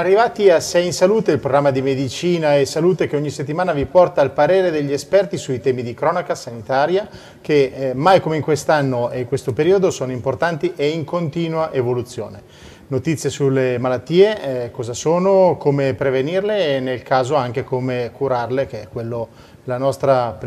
Arrivati 0.00 0.48
a 0.48 0.60
Sei 0.60 0.86
in 0.86 0.92
Salute, 0.94 1.32
il 1.32 1.38
programma 1.38 1.70
di 1.70 1.82
medicina 1.82 2.56
e 2.56 2.64
salute 2.64 3.06
che 3.06 3.16
ogni 3.16 3.28
settimana 3.28 3.72
vi 3.72 3.84
porta 3.84 4.22
al 4.22 4.32
parere 4.32 4.70
degli 4.70 4.92
esperti 4.92 5.36
sui 5.36 5.60
temi 5.60 5.82
di 5.82 5.92
cronaca 5.92 6.34
sanitaria 6.34 7.06
che 7.40 7.72
eh, 7.74 7.94
mai 7.94 8.20
come 8.20 8.36
in 8.36 8.42
quest'anno 8.42 9.10
e 9.10 9.20
in 9.20 9.26
questo 9.26 9.52
periodo 9.52 9.90
sono 9.90 10.10
importanti 10.10 10.72
e 10.74 10.88
in 10.88 11.04
continua 11.04 11.70
evoluzione. 11.72 12.42
Notizie 12.88 13.28
sulle 13.30 13.78
malattie, 13.78 14.64
eh, 14.64 14.70
cosa 14.70 14.94
sono, 14.94 15.56
come 15.58 15.92
prevenirle 15.94 16.76
e 16.76 16.80
nel 16.80 17.02
caso 17.02 17.34
anche 17.34 17.62
come 17.62 18.10
curarle, 18.12 18.66
che 18.66 18.82
è 18.82 18.88
quello 18.88 19.28
il 19.64 19.76
nostro 19.78 20.38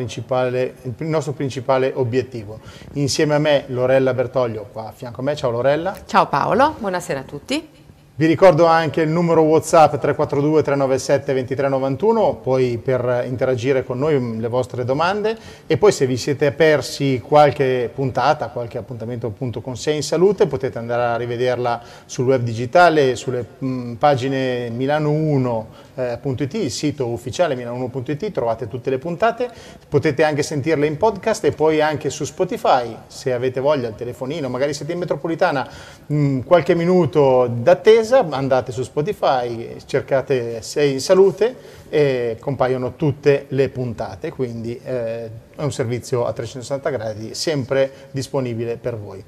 principale 1.34 1.92
obiettivo. 1.94 2.60
Insieme 2.94 3.36
a 3.36 3.40
me 3.40 3.66
Lorella 3.68 4.14
Bertoglio, 4.14 4.68
qua 4.72 4.88
a 4.88 4.92
fianco 4.92 5.22
a 5.22 5.24
me, 5.24 5.36
ciao 5.36 5.52
Lorella. 5.52 5.96
Ciao 6.06 6.28
Paolo, 6.28 6.76
buonasera 6.80 7.20
a 7.20 7.24
tutti. 7.24 7.82
Vi 8.24 8.30
ricordo 8.30 8.68
anche 8.68 9.02
il 9.02 9.10
numero 9.10 9.42
WhatsApp 9.42 9.98
342 9.98 10.64
397 10.64 11.34
2391, 11.34 12.36
poi 12.36 12.78
per 12.78 13.26
interagire 13.28 13.84
con 13.84 14.00
noi 14.00 14.40
le 14.40 14.48
vostre 14.48 14.86
domande. 14.86 15.38
E 15.68 15.76
poi 15.76 15.92
se 15.92 16.06
vi 16.06 16.16
siete 16.16 16.54
persi 16.54 17.22
qualche 17.22 17.92
puntata, 17.94 18.48
qualche 18.48 18.78
appuntamento 18.78 19.28
appunto 19.28 19.60
con 19.60 19.76
Sei 19.76 19.98
in 19.98 20.04
Salute, 20.04 20.48
potete 20.48 20.78
andare 20.78 21.02
a 21.02 21.18
rivederla 21.18 21.82
sul 22.06 22.28
web 22.28 22.44
digitale, 22.44 23.18
sulle 23.18 23.46
mh, 23.58 23.96
pagine 23.96 24.70
milano1.it, 24.70 26.54
il 26.54 26.72
sito 26.72 27.08
ufficiale 27.08 27.56
milano1.it, 27.56 28.32
trovate 28.32 28.70
tutte 28.70 28.90
le 28.90 29.00
puntate, 29.00 29.50
potete 29.90 30.24
anche 30.24 30.44
sentirle 30.44 30.88
in 30.88 30.96
podcast 30.96 31.44
e 31.44 31.52
poi 31.52 31.82
anche 31.82 32.10
su 32.10 32.24
Spotify, 32.24 32.96
se 33.06 33.34
avete 33.34 33.60
voglia, 33.60 33.90
al 33.90 33.96
telefonino, 33.96 34.48
magari 34.48 34.74
siete 34.74 34.94
in 34.94 35.00
metropolitana, 35.00 35.68
mh, 36.06 36.40
qualche 36.44 36.74
minuto 36.74 37.52
d'attesa 37.54 38.12
attesa, 38.14 38.36
andate 38.36 38.72
su 38.72 38.84
Spotify, 38.84 39.78
cercate 39.86 40.62
Sei 40.62 40.94
in 40.94 41.02
Salute 41.02 41.56
e 41.90 42.38
compaiono 42.40 42.96
tutte 42.96 43.46
le 43.50 43.70
puntate, 43.70 44.32
quindi 44.32 44.80
eh, 44.84 45.30
è 45.56 45.62
un 45.62 45.72
servizio 45.72 46.26
a 46.26 46.34
360 46.34 46.90
gradi 46.90 47.34
sempre 47.34 47.92
disponibile 48.12 48.78
per 48.78 48.98
voi. 48.98 49.24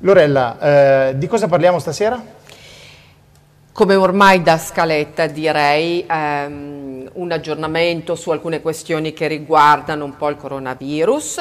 Lorella, 0.00 1.08
eh, 1.08 1.18
di 1.18 1.26
cosa 1.26 1.46
parliamo 1.46 1.78
stasera? 1.78 2.38
Come 3.72 3.94
ormai 3.94 4.42
da 4.42 4.58
scaletta 4.58 5.26
direi 5.26 6.04
ehm, 6.08 7.10
un 7.14 7.32
aggiornamento 7.32 8.14
su 8.14 8.30
alcune 8.30 8.60
questioni 8.60 9.12
che 9.12 9.26
riguardano 9.26 10.04
un 10.04 10.16
po' 10.16 10.28
il 10.28 10.36
coronavirus, 10.36 11.36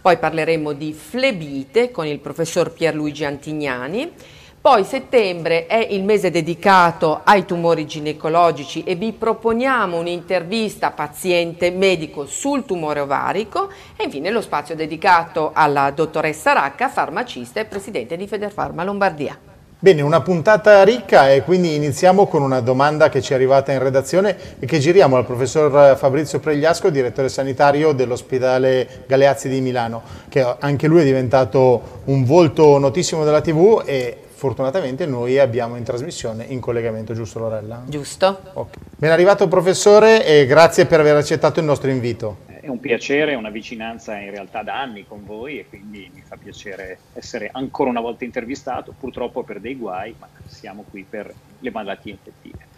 poi 0.00 0.16
parleremo 0.18 0.72
di 0.72 0.92
flebite 0.92 1.90
con 1.90 2.06
il 2.06 2.20
professor 2.20 2.72
Pierluigi 2.72 3.24
Antignani, 3.24 4.12
poi 4.60 4.84
settembre 4.84 5.66
è 5.66 5.86
il 5.90 6.02
mese 6.02 6.30
dedicato 6.30 7.20
ai 7.22 7.44
tumori 7.44 7.86
ginecologici 7.86 8.82
e 8.82 8.96
vi 8.96 9.12
proponiamo 9.12 9.96
un'intervista 9.96 10.90
paziente 10.90 11.70
medico 11.70 12.26
sul 12.26 12.64
tumore 12.64 13.00
ovarico 13.00 13.70
e 13.96 14.04
infine 14.04 14.30
lo 14.30 14.40
spazio 14.40 14.74
dedicato 14.74 15.52
alla 15.54 15.92
dottoressa 15.92 16.52
Racca, 16.52 16.88
farmacista 16.88 17.60
e 17.60 17.64
presidente 17.64 18.16
di 18.16 18.26
Federfarma 18.26 18.82
Lombardia. 18.82 19.38
Bene, 19.78 20.00
una 20.00 20.22
puntata 20.22 20.82
ricca 20.84 21.30
e 21.30 21.42
quindi 21.42 21.74
iniziamo 21.74 22.26
con 22.26 22.40
una 22.40 22.60
domanda 22.60 23.10
che 23.10 23.20
ci 23.20 23.32
è 23.32 23.34
arrivata 23.36 23.72
in 23.72 23.78
redazione 23.78 24.34
e 24.58 24.64
che 24.64 24.78
giriamo 24.78 25.16
al 25.16 25.26
professor 25.26 25.96
Fabrizio 25.98 26.40
Pregliasco, 26.40 26.88
direttore 26.88 27.28
sanitario 27.28 27.92
dell'ospedale 27.92 29.04
Galeazzi 29.06 29.50
di 29.50 29.60
Milano, 29.60 30.02
che 30.30 30.56
anche 30.60 30.88
lui 30.88 31.02
è 31.02 31.04
diventato 31.04 32.00
un 32.04 32.24
volto 32.24 32.78
notissimo 32.78 33.22
della 33.22 33.42
TV 33.42 33.82
e 33.84 34.16
fortunatamente 34.36 35.06
noi 35.06 35.38
abbiamo 35.38 35.76
in 35.76 35.82
trasmissione 35.82 36.44
in 36.44 36.60
collegamento, 36.60 37.14
giusto 37.14 37.38
Lorella? 37.38 37.82
Giusto. 37.86 38.38
Okay. 38.52 38.74
Ben 38.94 39.10
arrivato 39.10 39.48
professore 39.48 40.26
e 40.26 40.44
grazie 40.44 40.84
per 40.84 41.00
aver 41.00 41.16
accettato 41.16 41.58
il 41.58 41.64
nostro 41.64 41.88
invito. 41.90 42.44
È 42.46 42.68
un 42.68 42.78
piacere, 42.78 43.34
una 43.34 43.48
vicinanza 43.48 44.18
in 44.18 44.30
realtà 44.30 44.62
da 44.62 44.78
anni 44.78 45.06
con 45.06 45.24
voi 45.24 45.58
e 45.58 45.66
quindi 45.66 46.10
mi 46.12 46.22
fa 46.22 46.36
piacere 46.36 46.98
essere 47.14 47.48
ancora 47.50 47.88
una 47.88 48.00
volta 48.00 48.24
intervistato, 48.24 48.92
purtroppo 48.98 49.42
per 49.42 49.58
dei 49.58 49.74
guai, 49.74 50.14
ma 50.18 50.28
siamo 50.44 50.84
qui 50.90 51.06
per 51.08 51.32
le 51.58 51.70
malattie 51.70 52.12
infettive. 52.12 52.75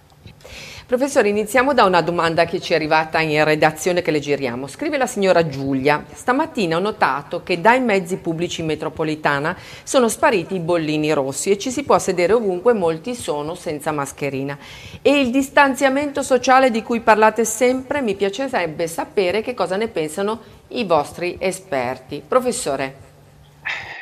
Professore, 0.89 1.29
iniziamo 1.29 1.75
da 1.75 1.85
una 1.85 2.01
domanda 2.01 2.47
che 2.47 2.61
ci 2.61 2.73
è 2.73 2.77
arrivata 2.77 3.21
in 3.21 3.45
redazione 3.45 4.01
che 4.01 4.11
leggeriamo. 4.11 4.67
Scrive 4.67 4.97
la 4.97 5.07
signora 5.07 5.47
Giulia, 5.47 6.03
stamattina 6.11 6.79
ho 6.79 6.81
notato 6.81 7.43
che 7.43 7.61
dai 7.61 7.81
mezzi 7.81 8.17
pubblici 8.17 8.63
in 8.63 8.69
metropolitana 8.69 9.55
sono 9.83 10.09
spariti 10.09 10.55
i 10.55 10.61
bollini 10.61 11.13
rossi 11.13 11.51
e 11.51 11.59
ci 11.59 11.71
si 11.71 11.83
può 11.83 11.99
sedere 11.99 12.33
ovunque, 12.33 12.73
molti 12.73 13.15
sono 13.15 13.55
senza 13.55 13.93
mascherina. 13.93 14.57
E 15.03 15.21
il 15.21 15.31
distanziamento 15.31 16.23
sociale 16.23 16.71
di 16.71 16.83
cui 16.83 17.01
parlate 17.01 17.45
sempre, 17.45 18.01
mi 18.01 18.15
piacerebbe 18.15 18.87
sapere 18.87 19.43
che 19.43 19.53
cosa 19.53 19.77
ne 19.77 19.89
pensano 19.89 20.41
i 20.69 20.85
vostri 20.85 21.37
esperti. 21.39 22.23
Professore. 22.27 23.07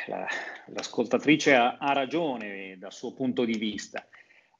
La, 0.07 0.25
l'ascoltatrice 0.67 1.53
ha, 1.53 1.75
ha 1.77 1.91
ragione 1.91 2.77
dal 2.79 2.93
suo 2.93 3.11
punto 3.11 3.43
di 3.43 3.57
vista. 3.57 4.05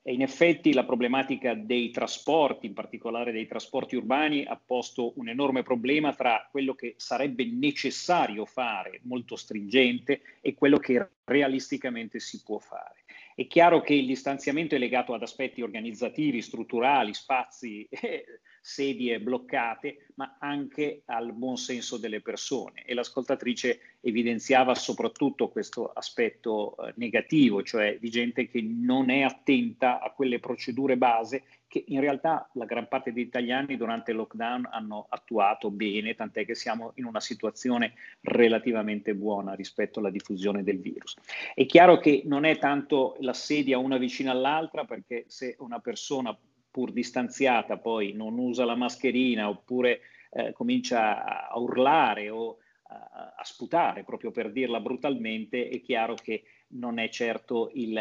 E 0.08 0.14
in 0.14 0.22
effetti 0.22 0.72
la 0.72 0.86
problematica 0.86 1.54
dei 1.54 1.92
trasporti, 1.92 2.66
in 2.66 2.74
particolare 2.74 3.34
dei 3.34 3.46
trasporti 3.46 3.98
urbani, 3.98 4.46
ha 4.46 4.56
posto 4.56 5.12
un 5.18 5.28
enorme 5.28 5.64
problema 5.64 6.14
tra 6.14 6.48
quello 6.50 6.76
che 6.76 6.94
sarebbe 6.96 7.46
necessario 7.46 8.46
fare, 8.46 9.02
molto 9.04 9.36
stringente, 9.36 10.22
e 10.40 10.54
quello 10.54 10.78
che 10.78 11.10
realisticamente 11.26 12.22
si 12.22 12.42
può 12.42 12.58
fare. 12.58 13.04
È 13.36 13.48
chiaro 13.48 13.82
che 13.82 13.96
il 13.96 14.06
distanziamento 14.06 14.76
è 14.76 14.78
legato 14.78 15.14
ad 15.14 15.24
aspetti 15.24 15.62
organizzativi, 15.62 16.42
strutturali, 16.42 17.14
spazi, 17.14 17.86
eh, 17.92 18.24
sedie 18.68 19.22
bloccate, 19.22 20.08
ma 20.16 20.36
anche 20.40 21.04
al 21.06 21.32
buon 21.32 21.56
senso 21.56 21.96
delle 21.96 22.20
persone. 22.20 22.84
E 22.84 22.94
l'ascoltatrice 22.94 23.80
evidenziava 24.02 24.76
soprattutto 24.76 25.48
questo 25.48 25.90
aspetto 25.94 26.76
eh, 26.76 26.94
negativo, 26.98 27.64
cioè 27.64 27.98
di 27.98 28.10
gente 28.10 28.50
che 28.50 28.62
non 28.62 29.10
è 29.10 29.22
attenta 29.22 30.02
a 30.02 30.12
quelle 30.12 30.40
procedure 30.40 30.98
base 30.98 31.44
che 31.68 31.86
in 31.88 32.02
realtà 32.02 32.50
la 32.54 32.66
gran 32.66 32.88
parte 32.88 33.14
degli 33.14 33.26
italiani 33.26 33.78
durante 33.78 34.12
il 34.12 34.18
lockdown 34.18 34.68
hanno 34.70 35.06
attuato 35.10 35.70
bene, 35.70 36.16
tant'è 36.16 36.46
che 36.46 36.56
siamo 36.56 36.92
in 36.96 37.06
una 37.06 37.20
situazione 37.22 37.94
relativamente 38.22 39.16
buona 39.16 39.54
rispetto 39.54 40.00
alla 40.00 40.10
diffusione 40.10 40.64
del 40.64 40.80
virus. 40.80 41.16
È 41.54 41.66
chiaro 41.66 42.00
che 42.00 42.24
non 42.26 42.44
è 42.44 42.58
tanto 42.58 43.16
la 43.20 43.34
sedia 43.34 43.78
una 43.78 43.98
vicina 43.98 44.32
all'altra, 44.32 44.84
perché 44.86 45.26
se 45.28 45.56
una 45.60 45.80
persona 45.80 46.38
pur 46.78 46.92
distanziata 46.92 47.78
poi 47.78 48.14
non 48.14 48.38
usa 48.38 48.64
la 48.64 48.76
mascherina 48.76 49.50
oppure 49.50 50.02
eh, 50.30 50.54
comincia 50.54 51.50
a 51.50 51.58
urlare 51.58 52.30
o 52.30 52.60
a, 52.90 53.34
a, 53.36 53.44
sputare, 53.44 54.04
proprio 54.04 54.30
per 54.30 54.52
dirla 54.52 54.80
brutalmente, 54.80 55.70
è 55.70 55.82
chiaro 55.82 56.14
che 56.14 56.44
non 56.74 57.00
è 57.00 57.10
certo 57.10 57.72
il, 57.74 58.00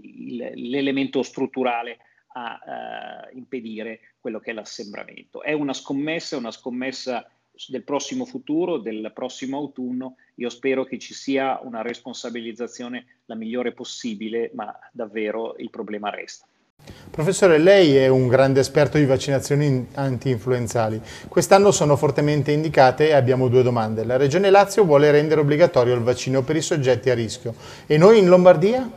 il, 0.00 0.52
l'elemento 0.54 1.22
strutturale 1.22 1.98
a 2.28 3.28
uh, 3.30 3.36
impedire 3.36 4.14
quello 4.18 4.38
che 4.38 4.52
è 4.52 4.54
l'assembramento. 4.54 5.42
È 5.42 5.52
una 5.52 5.74
scommessa, 5.74 6.38
una 6.38 6.50
scommessa 6.50 7.30
del 7.66 7.84
prossimo 7.84 8.24
futuro, 8.24 8.78
del 8.78 9.10
prossimo 9.12 9.58
autunno. 9.58 10.16
Io 10.36 10.48
spero 10.48 10.84
che 10.84 10.98
ci 10.98 11.12
sia 11.12 11.60
una 11.62 11.82
responsabilizzazione 11.82 13.22
la 13.26 13.34
migliore 13.34 13.72
possibile, 13.72 14.50
ma 14.54 14.74
davvero 14.92 15.56
il 15.58 15.68
problema 15.68 16.08
resta. 16.08 16.46
Professore, 17.10 17.58
lei 17.58 17.96
è 17.96 18.08
un 18.08 18.28
grande 18.28 18.60
esperto 18.60 18.96
di 18.96 19.04
vaccinazioni 19.04 19.88
anti-influenzali. 19.94 21.00
Quest'anno 21.28 21.70
sono 21.70 21.96
fortemente 21.96 22.52
indicate 22.52 23.08
e 23.08 23.12
abbiamo 23.12 23.48
due 23.48 23.62
domande. 23.62 24.04
La 24.04 24.16
Regione 24.16 24.50
Lazio 24.50 24.84
vuole 24.84 25.10
rendere 25.10 25.40
obbligatorio 25.40 25.94
il 25.94 26.02
vaccino 26.02 26.42
per 26.42 26.56
i 26.56 26.62
soggetti 26.62 27.10
a 27.10 27.14
rischio 27.14 27.54
e 27.86 27.96
noi 27.98 28.18
in 28.18 28.28
Lombardia? 28.28 28.88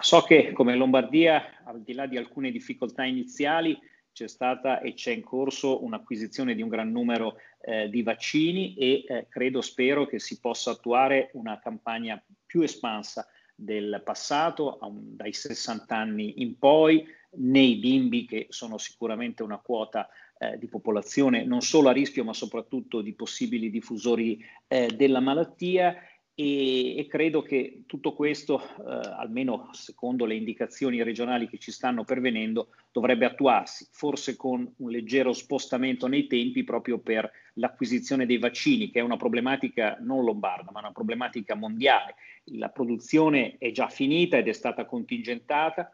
So 0.00 0.22
che 0.22 0.52
come 0.52 0.74
Lombardia, 0.74 1.42
al 1.64 1.82
di 1.82 1.92
là 1.92 2.06
di 2.06 2.16
alcune 2.16 2.50
difficoltà 2.50 3.04
iniziali, 3.04 3.78
c'è 4.12 4.28
stata 4.28 4.80
e 4.80 4.94
c'è 4.94 5.12
in 5.12 5.22
corso 5.22 5.84
un'acquisizione 5.84 6.54
di 6.54 6.62
un 6.62 6.68
gran 6.68 6.90
numero 6.90 7.36
eh, 7.60 7.90
di 7.90 8.02
vaccini 8.02 8.74
e 8.74 9.04
eh, 9.06 9.26
credo, 9.28 9.60
spero 9.60 10.06
che 10.06 10.18
si 10.18 10.40
possa 10.40 10.70
attuare 10.70 11.28
una 11.34 11.58
campagna 11.58 12.22
più 12.46 12.62
espansa 12.62 13.26
del 13.56 14.02
passato, 14.04 14.78
un, 14.82 15.16
dai 15.16 15.32
60 15.32 15.96
anni 15.96 16.42
in 16.42 16.58
poi, 16.58 17.04
nei 17.38 17.76
bimbi 17.76 18.24
che 18.24 18.46
sono 18.50 18.78
sicuramente 18.78 19.42
una 19.42 19.58
quota 19.58 20.08
eh, 20.38 20.58
di 20.58 20.68
popolazione 20.68 21.44
non 21.44 21.62
solo 21.62 21.88
a 21.88 21.92
rischio 21.92 22.24
ma 22.24 22.32
soprattutto 22.32 23.00
di 23.00 23.14
possibili 23.14 23.70
diffusori 23.70 24.42
eh, 24.68 24.90
della 24.94 25.20
malattia 25.20 25.96
e, 26.38 26.98
e, 26.98 27.06
credo 27.06 27.40
che 27.40 27.84
tutto 27.86 28.12
questo, 28.12 28.60
eh, 28.60 28.64
almeno 28.84 29.70
secondo 29.72 30.26
le 30.26 30.34
indicazioni 30.34 31.02
regionali 31.02 31.48
che 31.48 31.56
ci 31.56 31.72
stanno 31.72 32.04
pervenendo, 32.04 32.68
dovrebbe 32.92 33.24
attuarsi, 33.24 33.88
forse 33.90 34.36
con 34.36 34.70
un 34.76 34.90
leggero 34.90 35.32
spostamento 35.32 36.06
nei 36.06 36.26
tempi 36.26 36.62
proprio 36.62 36.98
per 36.98 37.30
l'acquisizione 37.54 38.26
dei 38.26 38.36
vaccini, 38.36 38.90
che 38.90 38.98
è 38.98 39.02
una 39.02 39.16
problematica 39.16 39.96
non 40.00 40.24
lombarda, 40.24 40.70
ma 40.72 40.80
una 40.80 40.92
problematica 40.92 41.54
mondiale. 41.54 42.16
La 42.50 42.68
produzione 42.68 43.56
è 43.56 43.70
già 43.70 43.88
finita 43.88 44.36
ed 44.36 44.48
è 44.48 44.52
stata 44.52 44.84
contingentata, 44.84 45.90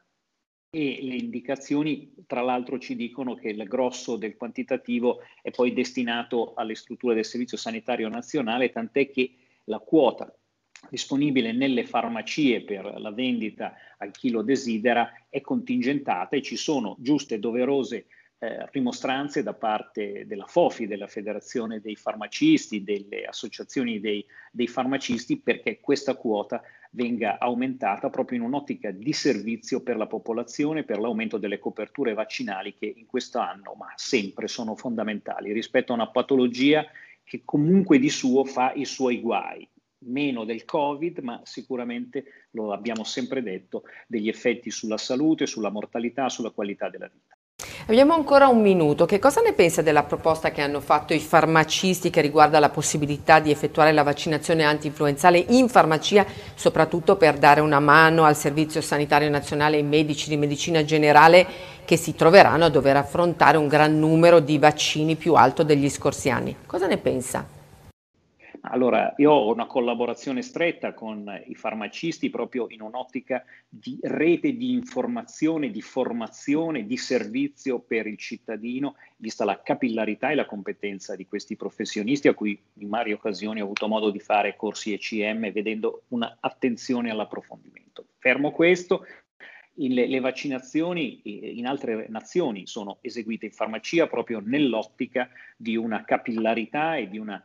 e 0.74 1.00
le 1.02 1.16
indicazioni 1.16 2.14
tra 2.26 2.40
l'altro 2.40 2.78
ci 2.78 2.96
dicono 2.96 3.34
che 3.34 3.50
il 3.50 3.62
grosso 3.64 4.16
del 4.16 4.36
quantitativo 4.36 5.20
è 5.42 5.50
poi 5.50 5.72
destinato 5.72 6.54
alle 6.54 6.74
strutture 6.74 7.14
del 7.14 7.26
Servizio 7.26 7.58
Sanitario 7.58 8.08
Nazionale, 8.08 8.72
tant'è 8.72 9.10
che 9.10 9.34
la 9.64 9.79
quota 9.79 10.35
disponibile 10.88 11.53
nelle 11.53 11.85
farmacie 11.85 12.62
per 12.62 12.85
la 12.99 13.12
vendita 13.12 13.75
al 13.99 14.11
chilo 14.11 14.43
desidera 14.43 15.12
è 15.29 15.41
contingentata 15.41 16.37
e 16.37 16.43
ci 16.43 16.56
sono 16.56 16.97
giuste 16.99 17.37
e 17.37 17.38
doverose 17.38 18.06
eh, 18.43 18.67
rimostranze 18.73 19.44
da 19.44 19.55
parte 19.55 20.26
della 20.26 20.47
FOFI, 20.47 20.88
della 20.88 21.06
Federazione 21.06 21.81
dei 21.81 21.94
Farmacisti, 21.94 22.82
delle 22.82 23.25
associazioni 23.25 24.00
dei, 24.00 24.26
dei 24.50 24.67
farmacisti, 24.67 25.38
perché 25.38 25.79
questa 25.79 26.17
quota 26.17 26.61
venga 26.91 27.38
aumentata 27.38 28.11
proprio 28.11 28.38
in 28.38 28.44
un'ottica 28.44 28.91
di 28.91 29.12
servizio 29.12 29.81
per 29.82 29.97
la 29.97 30.09
popolazione, 30.09 30.82
per 30.82 30.99
l'aumento 30.99 31.38
delle 31.38 31.61
coperture 31.61 32.14
vaccinali 32.14 32.75
che 32.76 32.93
in 32.97 33.06
questo 33.06 33.38
anno, 33.38 33.75
ma 33.79 33.93
sempre 33.94 34.49
sono 34.49 34.75
fondamentali. 34.75 35.53
Rispetto 35.53 35.93
a 35.93 35.94
una 35.94 36.09
patologia 36.09 36.85
che 37.24 37.42
comunque 37.44 37.98
di 37.98 38.10
suo 38.10 38.44
fa 38.44 38.72
i 38.72 38.84
suoi 38.84 39.20
guai, 39.20 39.69
meno 40.04 40.44
del 40.44 40.64
Covid, 40.64 41.19
ma 41.19 41.40
sicuramente, 41.44 42.48
lo 42.50 42.72
abbiamo 42.72 43.04
sempre 43.04 43.42
detto, 43.42 43.84
degli 44.06 44.28
effetti 44.28 44.70
sulla 44.70 44.98
salute, 44.98 45.46
sulla 45.46 45.70
mortalità, 45.70 46.28
sulla 46.28 46.50
qualità 46.50 46.88
della 46.88 47.08
vita. 47.08 47.36
Abbiamo 47.86 48.14
ancora 48.14 48.48
un 48.48 48.60
minuto. 48.60 49.06
Che 49.06 49.19
cosa 49.19 49.40
ne 49.40 49.52
pensa 49.52 49.82
della 49.82 50.02
proposta 50.02 50.50
che 50.50 50.60
hanno 50.62 50.80
fatto 50.80 51.14
i 51.14 51.19
farmacisti 51.19 52.10
che 52.10 52.20
riguarda 52.20 52.58
la 52.58 52.70
possibilità 52.70 53.40
di 53.40 53.50
effettuare 53.50 53.92
la 53.92 54.02
vaccinazione 54.02 54.64
anti-influenzale 54.64 55.44
in 55.48 55.69
farmacia, 55.69 56.24
soprattutto 56.54 57.16
per 57.16 57.38
dare 57.38 57.60
una 57.60 57.80
mano 57.80 58.24
al 58.24 58.36
Servizio 58.36 58.80
Sanitario 58.80 59.30
Nazionale 59.30 59.76
e 59.76 59.80
ai 59.80 59.86
medici 59.86 60.28
di 60.28 60.36
medicina 60.36 60.84
generale 60.84 61.46
che 61.84 61.96
si 61.96 62.14
troveranno 62.14 62.64
a 62.64 62.69
dover 62.69 62.96
affrontare 62.96 63.56
un 63.56 63.69
gran 63.69 63.98
numero 63.98 64.40
di 64.40 64.58
vaccini 64.58 65.16
più 65.16 65.34
alto 65.34 65.62
degli 65.62 65.88
scorsi 65.88 66.30
anni? 66.30 66.56
Cosa 66.66 66.86
ne 66.86 66.98
pensa? 66.98 67.62
Allora, 68.64 69.12
io 69.17 69.32
ho 69.32 69.53
una 69.53 69.67
collaborazione 69.67 70.41
stretta 70.41 70.94
con 70.94 71.29
i 71.47 71.55
farmacisti 71.56 72.31
proprio 72.31 72.67
in 72.69 72.81
un'ottica 72.81 73.44
di 73.69 73.99
rete 74.03 74.56
di 74.56 74.73
informazione, 74.73 75.70
di 75.70 75.82
formazione, 75.82 76.87
di 76.87 76.97
servizio 76.97 77.81
per 77.81 78.06
il 78.06 78.17
cittadino, 78.17 78.94
vista 79.17 79.44
la 79.44 79.61
capillarità 79.61 80.31
e 80.31 80.37
la 80.37 80.47
competenza 80.47 81.17
di 81.17 81.26
questi 81.26 81.56
professionisti 81.56 82.29
a 82.29 82.35
cui 82.35 82.56
in 82.75 82.88
varie 82.88 83.14
occasioni 83.14 83.61
ho 83.61 83.64
avuto 83.64 83.88
modo 83.88 84.11
di 84.11 84.20
fare 84.20 84.55
corsi 84.55 84.93
ECM 84.93 85.50
vedendo 85.50 86.05
un'attenzione 86.09 87.11
all'approfondimento. 87.11 88.06
Fermo 88.19 88.53
questo, 88.53 89.05
le, 89.75 90.06
le, 90.06 90.20
vaccinazioni 90.20 91.59
in 91.59 91.67
altre 91.67 92.06
nazioni 92.11 92.69
sono 92.69 92.99
eseguite 93.00 93.47
in 93.47 93.53
farmacia 93.53 94.06
proprio 94.06 94.41
nell'ottica 94.41 95.29
di 95.56 95.76
una 95.76 96.05
capillarità 96.05 96.94
e 96.94 97.09
di 97.09 97.19
una 97.19 97.43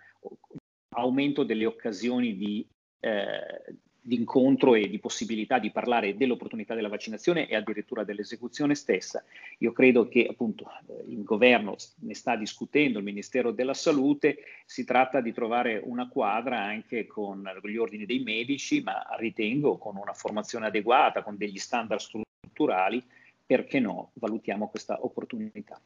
aumento 0.98 1.44
delle 1.44 1.66
occasioni 1.66 2.36
di, 2.36 2.66
eh, 3.00 3.76
incontro 4.10 4.76
e 4.76 4.90
di 4.90 5.00
possibilità 5.00 5.60
di 5.60 5.72
parlare 5.72 6.16
dell'opportunità 6.16 6.74
della 6.74 6.90
vaccinazione 6.90 7.48
e 7.48 7.56
addirittura 7.56 8.04
dell'esecuzione 8.04 8.76
stessa. 8.76 9.24
Io 9.60 9.72
credo 9.72 10.08
che 10.08 10.28
appunto 10.30 10.66
eh, 10.88 11.04
il 11.10 11.24
governo 11.24 11.76
ne 12.00 12.14
sta 12.16 12.36
discutendo, 12.36 13.00
il 13.00 13.04
Ministero 13.04 13.52
della 13.52 13.74
Salute, 13.74 14.38
si 14.66 14.84
tratta 14.86 15.22
di 15.22 15.34
trovare 15.34 15.82
una 15.84 16.08
quadra 16.08 16.62
anche 16.62 17.06
con 17.06 17.44
gli 17.64 17.78
ordini 17.78 18.06
dei 18.06 18.20
medici, 18.20 18.82
ma 18.82 19.06
ritengo 19.18 19.78
con 19.78 19.98
una 19.98 20.14
formazione 20.14 20.68
adeguata, 20.68 21.24
con 21.24 21.38
degli 21.38 21.58
standard 21.58 22.00
strutturali, 22.00 23.04
perché 23.46 23.80
no, 23.80 24.12
valutiamo 24.16 24.68
questa 24.68 24.98
opportunità. 25.04 25.80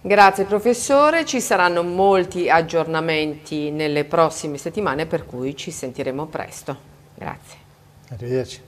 Grazie 0.00 0.44
professore, 0.44 1.24
ci 1.24 1.40
saranno 1.40 1.82
molti 1.82 2.48
aggiornamenti 2.48 3.70
nelle 3.70 4.04
prossime 4.04 4.56
settimane 4.56 5.06
per 5.06 5.26
cui 5.26 5.56
ci 5.56 5.70
sentiremo 5.70 6.26
presto. 6.26 6.76
Grazie. 7.14 7.58
Arrivederci. 8.10 8.60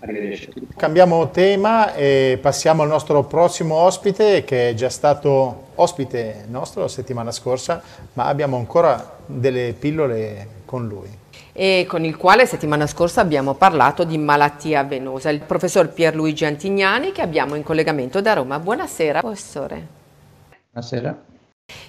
Arrivederci. 0.00 0.52
Cambiamo 0.76 1.30
tema 1.30 1.94
e 1.94 2.38
passiamo 2.40 2.82
al 2.82 2.88
nostro 2.88 3.24
prossimo 3.24 3.74
ospite 3.74 4.44
che 4.44 4.70
è 4.70 4.74
già 4.74 4.88
stato 4.88 5.64
ospite 5.74 6.44
nostro 6.48 6.82
la 6.82 6.88
settimana 6.88 7.30
scorsa, 7.30 7.82
ma 8.14 8.26
abbiamo 8.26 8.56
ancora 8.56 9.18
delle 9.26 9.74
pillole 9.78 10.48
con 10.64 10.86
lui. 10.86 11.24
E 11.52 11.86
con 11.88 12.04
il 12.04 12.16
quale 12.16 12.46
settimana 12.46 12.86
scorsa 12.86 13.20
abbiamo 13.20 13.54
parlato 13.54 14.04
di 14.04 14.18
malattia 14.18 14.84
venosa. 14.84 15.30
Il 15.30 15.40
professor 15.40 15.88
Pierluigi 15.88 16.44
Antignani 16.44 17.12
che 17.12 17.22
abbiamo 17.22 17.54
in 17.54 17.62
collegamento 17.62 18.20
da 18.20 18.34
Roma. 18.34 18.58
Buonasera 18.58 19.20
professore. 19.20 19.86
Buonasera. 20.70 21.24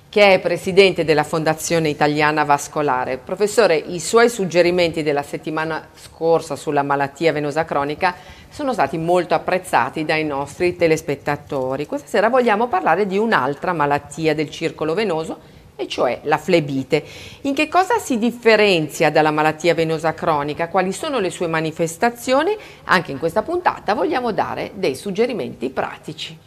Che 0.09 0.33
è 0.33 0.39
presidente 0.39 1.03
della 1.03 1.23
Fondazione 1.23 1.89
Italiana 1.89 2.45
Vascolare. 2.45 3.17
Professore, 3.17 3.75
i 3.75 3.99
suoi 3.99 4.29
suggerimenti 4.29 5.03
della 5.03 5.21
settimana 5.21 5.89
scorsa 5.94 6.55
sulla 6.55 6.81
malattia 6.81 7.31
venosa 7.31 7.65
cronica 7.65 8.15
sono 8.49 8.73
stati 8.73 8.97
molto 8.97 9.35
apprezzati 9.35 10.05
dai 10.05 10.23
nostri 10.23 10.75
telespettatori. 10.75 11.85
Questa 11.85 12.07
sera 12.07 12.29
vogliamo 12.29 12.67
parlare 12.67 13.05
di 13.05 13.17
un'altra 13.17 13.73
malattia 13.73 14.33
del 14.33 14.49
circolo 14.49 14.94
venoso, 14.94 15.38
e 15.77 15.88
cioè 15.88 16.19
la 16.24 16.38
flebite. 16.38 17.06
In 17.44 17.53
che 17.53 17.69
cosa 17.69 18.00
si 18.00 18.18
differenzia 18.18 19.09
dalla 19.09 19.31
malattia 19.31 19.74
venosa 19.74 20.13
cronica? 20.13 20.68
Quali 20.68 20.91
sono 20.91 21.19
le 21.19 21.29
sue 21.29 21.47
manifestazioni? 21.47 22.53
Anche 22.85 23.13
in 23.13 23.19
questa 23.19 23.44
puntata 23.44 23.94
vogliamo 23.94 24.33
dare 24.33 24.71
dei 24.75 24.95
suggerimenti 24.95 25.69
pratici. 25.69 26.38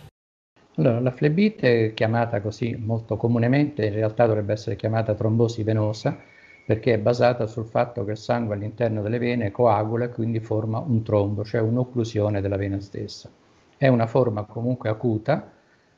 Allora, 0.76 1.00
la 1.00 1.10
flebite, 1.10 1.94
chiamata 1.94 2.40
così 2.40 2.76
molto 2.78 3.16
comunemente, 3.16 3.86
in 3.86 3.92
realtà 3.92 4.26
dovrebbe 4.26 4.52
essere 4.52 4.76
chiamata 4.76 5.14
trombosi 5.14 5.62
venosa, 5.62 6.16
perché 6.64 6.94
è 6.94 6.98
basata 6.98 7.46
sul 7.46 7.66
fatto 7.66 8.04
che 8.04 8.12
il 8.12 8.16
sangue 8.16 8.54
all'interno 8.54 9.02
delle 9.02 9.18
vene 9.18 9.50
coagula 9.50 10.06
e 10.06 10.10
quindi 10.10 10.40
forma 10.40 10.78
un 10.78 11.02
trombo, 11.02 11.44
cioè 11.44 11.60
un'occlusione 11.60 12.40
della 12.40 12.56
vena 12.56 12.80
stessa. 12.80 13.28
È 13.76 13.88
una 13.88 14.06
forma 14.06 14.44
comunque 14.44 14.88
acuta, 14.88 15.50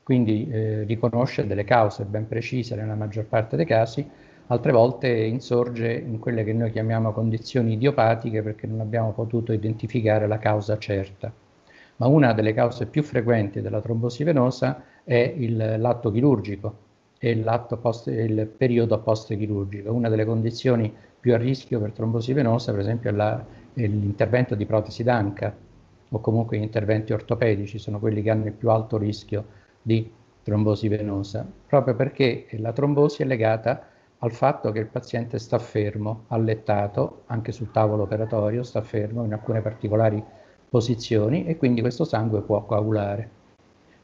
quindi 0.03 0.49
eh, 0.51 0.83
riconosce 0.85 1.47
delle 1.47 1.65
cause 1.65 2.05
ben 2.05 2.27
precise 2.27 2.75
nella 2.75 2.95
maggior 2.95 3.25
parte 3.25 3.57
dei 3.57 3.67
casi, 3.67 4.09
altre 4.49 4.73
volte 4.73 5.09
insorge 5.09 5.93
in 5.93 6.19
quelle 6.19 6.45
che 6.45 6.53
noi 6.53 6.71
chiamiamo 6.71 7.13
condizioni 7.13 7.75
idiopatiche 7.75 8.43
perché 8.43 8.67
non 8.67 8.81
abbiamo 8.81 9.13
potuto 9.13 9.53
identificare 9.53 10.27
la 10.27 10.39
causa 10.39 10.79
certa 10.79 11.33
ma 12.03 12.09
una 12.09 12.33
delle 12.33 12.53
cause 12.53 12.87
più 12.87 13.05
frequenti 13.05 13.61
della 13.61 13.81
trombosi 13.81 14.25
venosa 14.25 14.83
è 15.05 15.35
il, 15.37 15.77
l'atto 15.79 16.11
chirurgico 16.11 16.91
e 17.19 17.31
il 17.31 18.53
periodo 18.57 18.99
post-chirurgico. 18.99 19.93
Una 19.93 20.09
delle 20.09 20.25
condizioni 20.25 20.93
più 21.21 21.33
a 21.35 21.37
rischio 21.37 21.79
per 21.79 21.93
trombosi 21.93 22.33
venosa, 22.33 22.73
per 22.73 22.81
esempio, 22.81 23.11
è, 23.11 23.13
la, 23.13 23.45
è 23.73 23.87
l'intervento 23.87 24.57
di 24.57 24.67
protesi 24.67 25.05
d'anca 25.05 25.55
o 26.09 26.19
comunque 26.21 26.59
gli 26.59 26.63
interventi 26.63 27.13
ortopedici, 27.13 27.79
sono 27.79 28.01
quelli 28.01 28.21
che 28.21 28.31
hanno 28.31 28.47
il 28.47 28.53
più 28.53 28.71
alto 28.71 28.99
rischio 28.99 29.61
di 29.83 30.11
trombosi 30.43 30.89
venosa, 30.89 31.47
proprio 31.67 31.95
perché 31.95 32.47
la 32.53 32.73
trombosi 32.73 33.23
è 33.23 33.25
legata 33.25 33.87
al 34.19 34.33
fatto 34.33 34.71
che 34.71 34.79
il 34.79 34.87
paziente 34.87 35.39
sta 35.39 35.59
fermo, 35.59 36.25
allettato, 36.29 37.23
anche 37.27 37.51
sul 37.51 37.73
tavolo 37.73 38.05
operatorio, 38.05 38.63
sta 38.63 38.81
fermo 38.81 39.25
in 39.25 39.33
alcune 39.33 39.61
particolari 39.61 40.23
posizioni 40.69 41.45
e 41.45 41.57
quindi 41.57 41.81
questo 41.81 42.05
sangue 42.05 42.43
può 42.43 42.65
coagulare. 42.65 43.41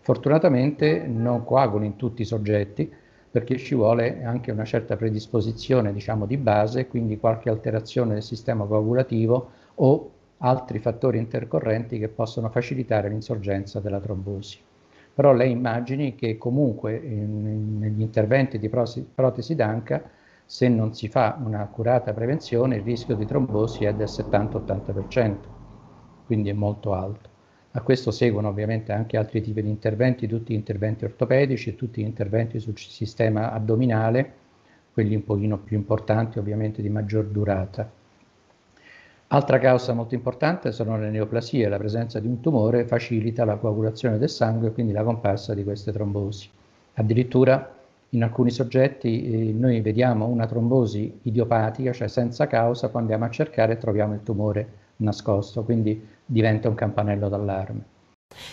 Fortunatamente 0.00 1.06
non 1.06 1.44
coagula 1.44 1.84
in 1.84 1.96
tutti 1.96 2.22
i 2.22 2.26
soggetti 2.26 2.92
perché 3.30 3.58
ci 3.58 3.74
vuole 3.74 4.24
anche 4.24 4.50
una 4.50 4.64
certa 4.64 4.96
predisposizione 4.96 5.92
diciamo, 5.92 6.26
di 6.26 6.36
base, 6.36 6.88
quindi 6.88 7.18
qualche 7.18 7.50
alterazione 7.50 8.14
del 8.14 8.22
sistema 8.22 8.64
coagulativo 8.64 9.50
o 9.76 10.10
altri 10.38 10.78
fattori 10.78 11.18
intercorrenti 11.18 11.98
che 11.98 12.08
possono 12.08 12.48
facilitare 12.48 13.08
l'insorgenza 13.08 13.80
della 13.80 14.00
trombosi. 14.00 14.58
Però 15.18 15.32
lei 15.32 15.50
immagini 15.50 16.14
che 16.14 16.38
comunque 16.38 16.96
in, 16.96 17.78
negli 17.78 18.00
interventi 18.00 18.56
di 18.58 18.68
protesi 18.68 19.54
d'anca, 19.56 20.08
se 20.46 20.68
non 20.68 20.94
si 20.94 21.08
fa 21.08 21.36
una 21.44 21.60
accurata 21.60 22.12
prevenzione, 22.14 22.76
il 22.76 22.82
rischio 22.84 23.16
di 23.16 23.26
trombosi 23.26 23.84
è 23.84 23.94
del 23.94 24.08
70-80% 24.08 25.50
quindi 26.22 26.50
è 26.50 26.52
molto 26.52 26.92
alto. 26.94 27.30
A 27.72 27.82
questo 27.82 28.10
seguono 28.12 28.48
ovviamente 28.48 28.92
anche 28.92 29.16
altri 29.16 29.40
tipi 29.40 29.62
di 29.62 29.68
interventi, 29.68 30.26
tutti 30.28 30.54
interventi 30.54 31.04
ortopedici 31.04 31.70
e 31.70 31.74
tutti 31.74 32.00
interventi 32.00 32.60
sul 32.60 32.78
sistema 32.78 33.52
addominale, 33.52 34.50
quelli 34.90 35.14
un 35.16 35.24
pochino 35.24 35.62
più 35.62 35.76
importanti 35.76 36.38
ovviamente 36.38 36.80
di 36.82 36.90
maggior 36.90 37.28
durata. 37.28 37.97
Altra 39.30 39.58
causa 39.58 39.92
molto 39.92 40.14
importante 40.14 40.72
sono 40.72 40.96
le 40.96 41.10
neoplasie, 41.10 41.68
la 41.68 41.76
presenza 41.76 42.18
di 42.18 42.26
un 42.26 42.40
tumore 42.40 42.86
facilita 42.86 43.44
la 43.44 43.56
coagulazione 43.56 44.16
del 44.16 44.30
sangue 44.30 44.68
e 44.68 44.72
quindi 44.72 44.92
la 44.92 45.02
comparsa 45.02 45.52
di 45.52 45.64
queste 45.64 45.92
trombosi. 45.92 46.48
Addirittura 46.94 47.74
in 48.10 48.22
alcuni 48.22 48.50
soggetti 48.50 49.50
eh, 49.50 49.52
noi 49.52 49.82
vediamo 49.82 50.24
una 50.24 50.46
trombosi 50.46 51.20
idiopatica, 51.24 51.92
cioè 51.92 52.08
senza 52.08 52.46
causa, 52.46 52.88
poi 52.88 53.02
andiamo 53.02 53.26
a 53.26 53.30
cercare 53.30 53.74
e 53.74 53.76
troviamo 53.76 54.14
il 54.14 54.22
tumore 54.22 54.68
nascosto, 54.96 55.62
quindi 55.62 56.02
diventa 56.24 56.70
un 56.70 56.74
campanello 56.74 57.28
d'allarme. 57.28 57.96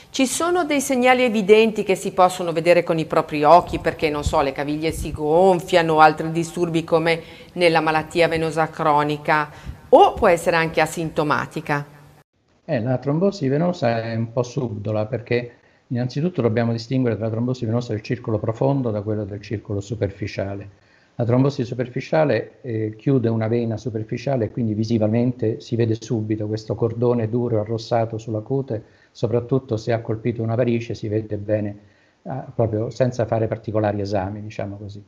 Ci 0.10 0.26
sono 0.26 0.66
dei 0.66 0.82
segnali 0.82 1.24
evidenti 1.24 1.84
che 1.84 1.96
si 1.96 2.12
possono 2.12 2.52
vedere 2.52 2.84
con 2.84 2.98
i 3.00 3.06
propri 3.06 3.46
occhi 3.46 3.80
perché, 3.80 4.10
non 4.10 4.26
so, 4.26 4.42
le 4.42 4.52
caviglie 4.52 4.92
si 4.92 5.14
gonfiano, 5.14 6.00
altri 6.00 6.32
disturbi 6.32 6.84
come 6.84 7.22
nella 7.54 7.80
malattia 7.80 8.28
venosa 8.28 8.70
cronica, 8.70 9.50
o 9.98 10.14
può 10.14 10.28
essere 10.28 10.58
anche 10.58 10.82
asintomatica? 10.82 11.86
Eh, 12.66 12.82
la 12.82 12.98
trombosi 12.98 13.48
venosa 13.48 14.02
è 14.02 14.14
un 14.14 14.34
po' 14.34 14.44
subdola 14.44 15.06
perché 15.06 15.52
innanzitutto 15.88 16.42
dobbiamo 16.42 16.74
distinguere 16.74 17.16
tra 17.16 17.26
la 17.26 17.32
trombosi 17.32 17.66
venosa 17.66 17.94
del 17.94 18.02
circolo 18.02 18.38
profondo 18.38 18.92
da 18.92 19.02
quella 19.02 19.24
del 19.24 19.42
circolo 19.42 19.80
superficiale. 19.80 20.84
La 21.16 21.24
trombosi 21.24 21.64
superficiale 21.64 22.60
eh, 22.62 22.96
chiude 22.98 23.30
una 23.30 23.48
vena 23.48 23.78
superficiale 23.78 24.46
e 24.46 24.52
quindi 24.52 24.74
visivamente 24.74 25.62
si 25.62 25.78
vede 25.78 25.96
subito 25.98 26.46
questo 26.46 26.76
cordone 26.76 27.30
duro 27.30 27.62
arrossato 27.62 28.18
sulla 28.18 28.42
cute, 28.42 28.84
soprattutto 29.12 29.78
se 29.78 29.94
ha 29.94 30.02
colpito 30.02 30.44
una 30.44 30.56
varice 30.56 30.94
si 30.94 31.08
vede 31.08 31.38
bene 31.38 31.78
eh, 32.24 32.44
proprio 32.54 32.90
senza 32.90 33.26
fare 33.26 33.48
particolari 33.48 34.02
esami, 34.02 34.42
diciamo 34.42 34.76
così. 34.76 35.02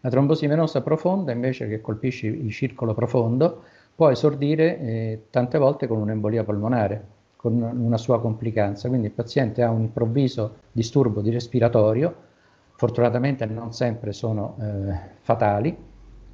La 0.00 0.10
trombosi 0.10 0.46
venosa 0.46 0.80
profonda 0.80 1.32
invece 1.32 1.66
che 1.66 1.80
colpisce 1.80 2.28
il 2.28 2.52
circolo 2.52 2.94
profondo 2.94 3.64
può 3.98 4.10
esordire 4.10 4.78
eh, 4.78 5.22
tante 5.28 5.58
volte 5.58 5.88
con 5.88 5.98
un'embolia 5.98 6.44
polmonare, 6.44 7.04
con 7.34 7.60
una 7.60 7.96
sua 7.96 8.20
complicanza. 8.20 8.86
Quindi 8.86 9.08
il 9.08 9.12
paziente 9.12 9.60
ha 9.60 9.70
un 9.70 9.80
improvviso 9.80 10.58
disturbo 10.70 11.20
di 11.20 11.32
respiratorio, 11.32 12.14
fortunatamente 12.76 13.44
non 13.46 13.72
sempre 13.72 14.12
sono 14.12 14.54
eh, 14.60 14.94
fatali, 15.18 15.76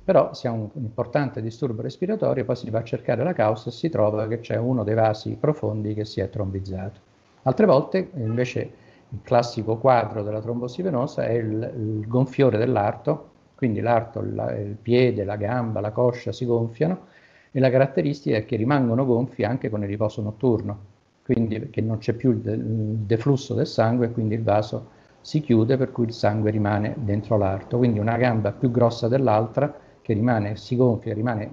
però 0.04 0.34
se 0.34 0.46
ha 0.46 0.50
un, 0.50 0.68
importante 0.74 1.40
disturbo 1.40 1.80
respiratorio 1.80 2.44
poi 2.44 2.54
si 2.54 2.68
va 2.68 2.80
a 2.80 2.84
cercare 2.84 3.24
la 3.24 3.32
causa 3.32 3.70
e 3.70 3.72
si 3.72 3.88
trova 3.88 4.26
che 4.26 4.40
c'è 4.40 4.58
uno 4.58 4.84
dei 4.84 4.94
vasi 4.94 5.34
profondi 5.40 5.94
che 5.94 6.04
si 6.04 6.20
è 6.20 6.28
trombizzato. 6.28 7.00
Altre 7.44 7.64
volte 7.64 8.10
invece 8.16 8.60
il 9.08 9.20
classico 9.22 9.78
quadro 9.78 10.22
della 10.22 10.42
trombosi 10.42 10.82
venosa 10.82 11.24
è 11.24 11.32
il, 11.32 11.72
il 11.78 12.06
gonfiore 12.06 12.58
dell'arto, 12.58 13.30
quindi 13.54 13.80
l'arto, 13.80 14.20
la, 14.20 14.54
il 14.54 14.76
piede, 14.76 15.24
la 15.24 15.36
gamba, 15.36 15.80
la 15.80 15.92
coscia 15.92 16.30
si 16.30 16.44
gonfiano 16.44 17.12
e 17.56 17.60
la 17.60 17.70
caratteristica 17.70 18.36
è 18.36 18.44
che 18.44 18.56
rimangono 18.56 19.06
gonfi 19.06 19.44
anche 19.44 19.70
con 19.70 19.80
il 19.82 19.88
riposo 19.88 20.20
notturno, 20.20 20.76
quindi 21.22 21.70
che 21.70 21.80
non 21.80 21.98
c'è 21.98 22.12
più 22.14 22.32
il, 22.32 22.40
deflusso 22.40 23.54
del 23.54 23.68
sangue 23.68 24.06
e 24.06 24.10
quindi 24.10 24.34
il 24.34 24.42
vaso 24.42 24.88
si 25.20 25.40
chiude 25.40 25.76
per 25.76 25.92
cui 25.92 26.06
il 26.06 26.12
sangue 26.12 26.50
rimane 26.50 26.96
dentro 26.98 27.38
l'arto, 27.38 27.76
quindi 27.78 28.00
una 28.00 28.16
gamba 28.16 28.50
più 28.50 28.72
grossa 28.72 29.06
dell'altra 29.06 29.72
che 30.02 30.12
rimane, 30.14 30.56
si 30.56 30.74
gonfia, 30.74 31.14
rimane 31.14 31.52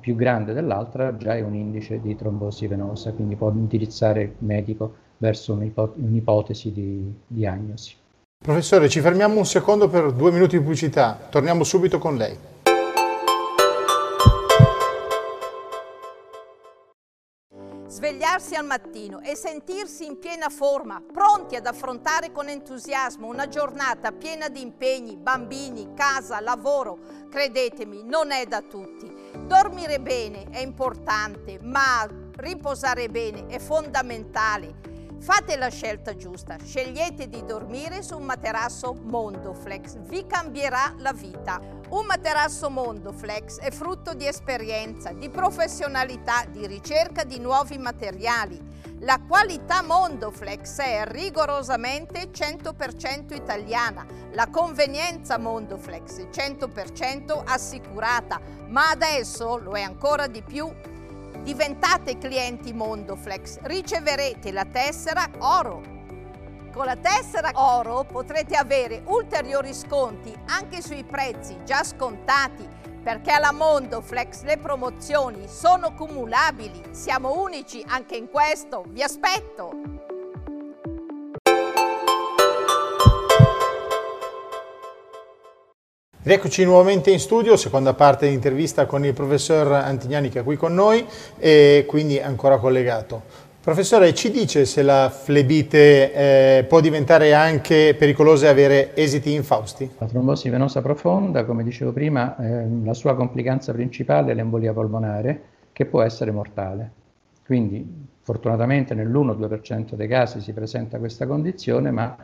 più 0.00 0.16
grande 0.16 0.54
dell'altra, 0.54 1.14
già 1.14 1.36
è 1.36 1.42
un 1.42 1.54
indice 1.54 2.00
di 2.00 2.16
trombosi 2.16 2.66
venosa, 2.66 3.12
quindi 3.12 3.36
può 3.36 3.50
indirizzare 3.50 4.22
il 4.22 4.32
medico 4.38 4.94
verso 5.18 5.52
un'ipotesi 5.52 6.72
di 6.72 7.14
diagnosi. 7.26 7.94
Professore, 8.42 8.88
ci 8.88 9.00
fermiamo 9.00 9.36
un 9.36 9.44
secondo 9.44 9.90
per 9.90 10.10
due 10.12 10.32
minuti 10.32 10.56
di 10.56 10.62
pubblicità, 10.62 11.18
torniamo 11.28 11.64
subito 11.64 11.98
con 11.98 12.16
lei. 12.16 12.34
Svegliarsi 18.14 18.54
al 18.54 18.64
mattino 18.64 19.20
e 19.20 19.34
sentirsi 19.34 20.06
in 20.06 20.20
piena 20.20 20.48
forma, 20.48 21.02
pronti 21.12 21.56
ad 21.56 21.66
affrontare 21.66 22.30
con 22.30 22.48
entusiasmo 22.48 23.26
una 23.26 23.48
giornata 23.48 24.12
piena 24.12 24.48
di 24.48 24.60
impegni, 24.62 25.16
bambini, 25.16 25.94
casa, 25.94 26.38
lavoro, 26.38 26.96
credetemi, 27.28 28.04
non 28.04 28.30
è 28.30 28.46
da 28.46 28.62
tutti. 28.62 29.12
Dormire 29.46 29.98
bene 29.98 30.44
è 30.50 30.60
importante, 30.60 31.58
ma 31.60 32.08
riposare 32.36 33.08
bene 33.08 33.46
è 33.46 33.58
fondamentale. 33.58 34.92
Fate 35.18 35.56
la 35.56 35.68
scelta 35.68 36.14
giusta, 36.14 36.56
scegliete 36.62 37.28
di 37.28 37.44
dormire 37.44 38.02
su 38.02 38.16
un 38.16 38.24
materasso 38.24 38.94
Mondoflex, 38.94 39.96
vi 40.02 40.24
cambierà 40.24 40.94
la 40.98 41.12
vita. 41.12 41.60
Un 41.94 42.06
materasso 42.06 42.70
Mondoflex 42.70 43.60
è 43.60 43.70
frutto 43.70 44.14
di 44.14 44.26
esperienza, 44.26 45.12
di 45.12 45.30
professionalità, 45.30 46.44
di 46.44 46.66
ricerca 46.66 47.22
di 47.22 47.38
nuovi 47.38 47.78
materiali. 47.78 48.60
La 48.98 49.20
qualità 49.24 49.80
Mondoflex 49.80 50.80
è 50.80 51.04
rigorosamente 51.06 52.32
100% 52.32 53.32
italiana, 53.32 54.04
la 54.32 54.48
convenienza 54.50 55.38
Mondoflex 55.38 56.26
100% 56.32 57.42
assicurata, 57.44 58.40
ma 58.66 58.90
adesso 58.90 59.56
lo 59.58 59.76
è 59.76 59.82
ancora 59.82 60.26
di 60.26 60.42
più 60.42 60.68
Diventate 61.44 62.16
clienti 62.16 62.72
Mondoflex, 62.72 63.58
riceverete 63.64 64.50
la 64.50 64.64
tessera 64.64 65.28
oro. 65.40 65.93
Con 66.74 66.86
la 66.86 66.96
tessera 66.96 67.52
oro 67.54 68.02
potrete 68.02 68.56
avere 68.56 69.02
ulteriori 69.06 69.72
sconti 69.72 70.34
anche 70.46 70.82
sui 70.82 71.04
prezzi 71.04 71.56
già 71.64 71.84
scontati 71.84 72.68
perché 73.00 73.30
alla 73.30 73.52
Mondoflex 73.52 74.42
le 74.42 74.58
promozioni 74.58 75.46
sono 75.46 75.94
cumulabili. 75.94 76.82
Siamo 76.90 77.40
unici 77.40 77.80
anche 77.86 78.16
in 78.16 78.28
questo. 78.28 78.82
Vi 78.88 79.04
aspetto! 79.04 79.94
Rieccoci 86.26 86.64
nuovamente 86.64 87.10
in 87.10 87.20
studio, 87.20 87.54
seconda 87.54 87.92
parte 87.92 88.26
di 88.26 88.32
intervista 88.32 88.86
con 88.86 89.04
il 89.04 89.12
professor 89.12 89.70
Antignani 89.72 90.30
che 90.30 90.40
è 90.40 90.42
qui 90.42 90.56
con 90.56 90.72
noi 90.72 91.06
e 91.38 91.84
quindi 91.86 92.18
ancora 92.18 92.56
collegato. 92.56 93.24
Professore, 93.64 94.12
ci 94.12 94.30
dice 94.30 94.66
se 94.66 94.82
la 94.82 95.08
flebite 95.08 96.12
eh, 96.12 96.64
può 96.64 96.80
diventare 96.80 97.32
anche 97.32 97.96
pericolosa 97.98 98.44
e 98.44 98.50
avere 98.50 98.94
esiti 98.94 99.32
infausti? 99.32 99.88
La 99.96 100.06
trombosi 100.06 100.50
venosa 100.50 100.82
profonda, 100.82 101.46
come 101.46 101.64
dicevo 101.64 101.90
prima, 101.90 102.36
eh, 102.36 102.66
la 102.84 102.92
sua 102.92 103.14
complicanza 103.14 103.72
principale 103.72 104.32
è 104.32 104.34
l'embolia 104.34 104.74
polmonare 104.74 105.42
che 105.72 105.86
può 105.86 106.02
essere 106.02 106.30
mortale. 106.30 106.90
Quindi 107.46 108.04
fortunatamente 108.20 108.92
nell'1-2% 108.94 109.94
dei 109.94 110.08
casi 110.08 110.42
si 110.42 110.52
presenta 110.52 110.98
questa 110.98 111.26
condizione, 111.26 111.90
ma 111.90 112.16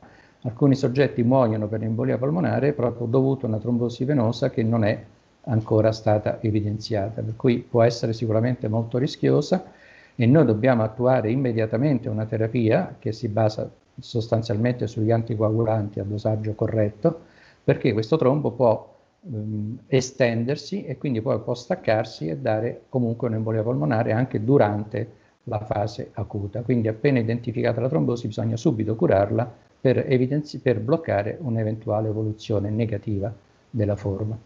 Alcuni 0.42 0.74
soggetti 0.74 1.22
muoiono 1.22 1.68
per 1.68 1.82
embolia 1.82 2.16
polmonare 2.16 2.72
proprio 2.72 3.06
dovuto 3.06 3.44
a 3.44 3.48
una 3.50 3.58
trombosi 3.58 4.04
venosa 4.04 4.48
che 4.48 4.62
non 4.62 4.84
è 4.84 5.04
ancora 5.44 5.92
stata 5.92 6.38
evidenziata, 6.40 7.20
per 7.20 7.36
cui 7.36 7.58
può 7.58 7.82
essere 7.82 8.14
sicuramente 8.14 8.66
molto 8.66 8.96
rischiosa 8.96 9.62
e 10.16 10.26
noi 10.26 10.44
dobbiamo 10.44 10.82
attuare 10.82 11.30
immediatamente 11.30 12.08
una 12.08 12.26
terapia 12.26 12.96
che 12.98 13.12
si 13.12 13.28
basa 13.28 13.70
sostanzialmente 13.98 14.86
sugli 14.86 15.10
anticoagulanti 15.10 16.00
a 16.00 16.04
dosaggio 16.04 16.54
corretto, 16.54 17.20
perché 17.62 17.92
questo 17.92 18.16
trombo 18.16 18.50
può 18.52 18.96
ehm, 19.26 19.80
estendersi 19.86 20.84
e 20.84 20.98
quindi 20.98 21.20
poi 21.20 21.38
può 21.40 21.54
staccarsi 21.54 22.28
e 22.28 22.36
dare 22.36 22.82
comunque 22.88 23.28
un'embolia 23.28 23.62
polmonare 23.62 24.12
anche 24.12 24.42
durante 24.42 25.18
la 25.44 25.60
fase 25.60 26.10
acuta. 26.14 26.62
Quindi 26.62 26.88
appena 26.88 27.18
identificata 27.18 27.80
la 27.80 27.88
trombosi 27.88 28.26
bisogna 28.26 28.56
subito 28.56 28.94
curarla 28.94 29.50
per, 29.80 30.06
per 30.62 30.80
bloccare 30.80 31.38
un'eventuale 31.40 32.08
evoluzione 32.08 32.70
negativa 32.70 33.32
della 33.70 33.96
forma. 33.96 34.38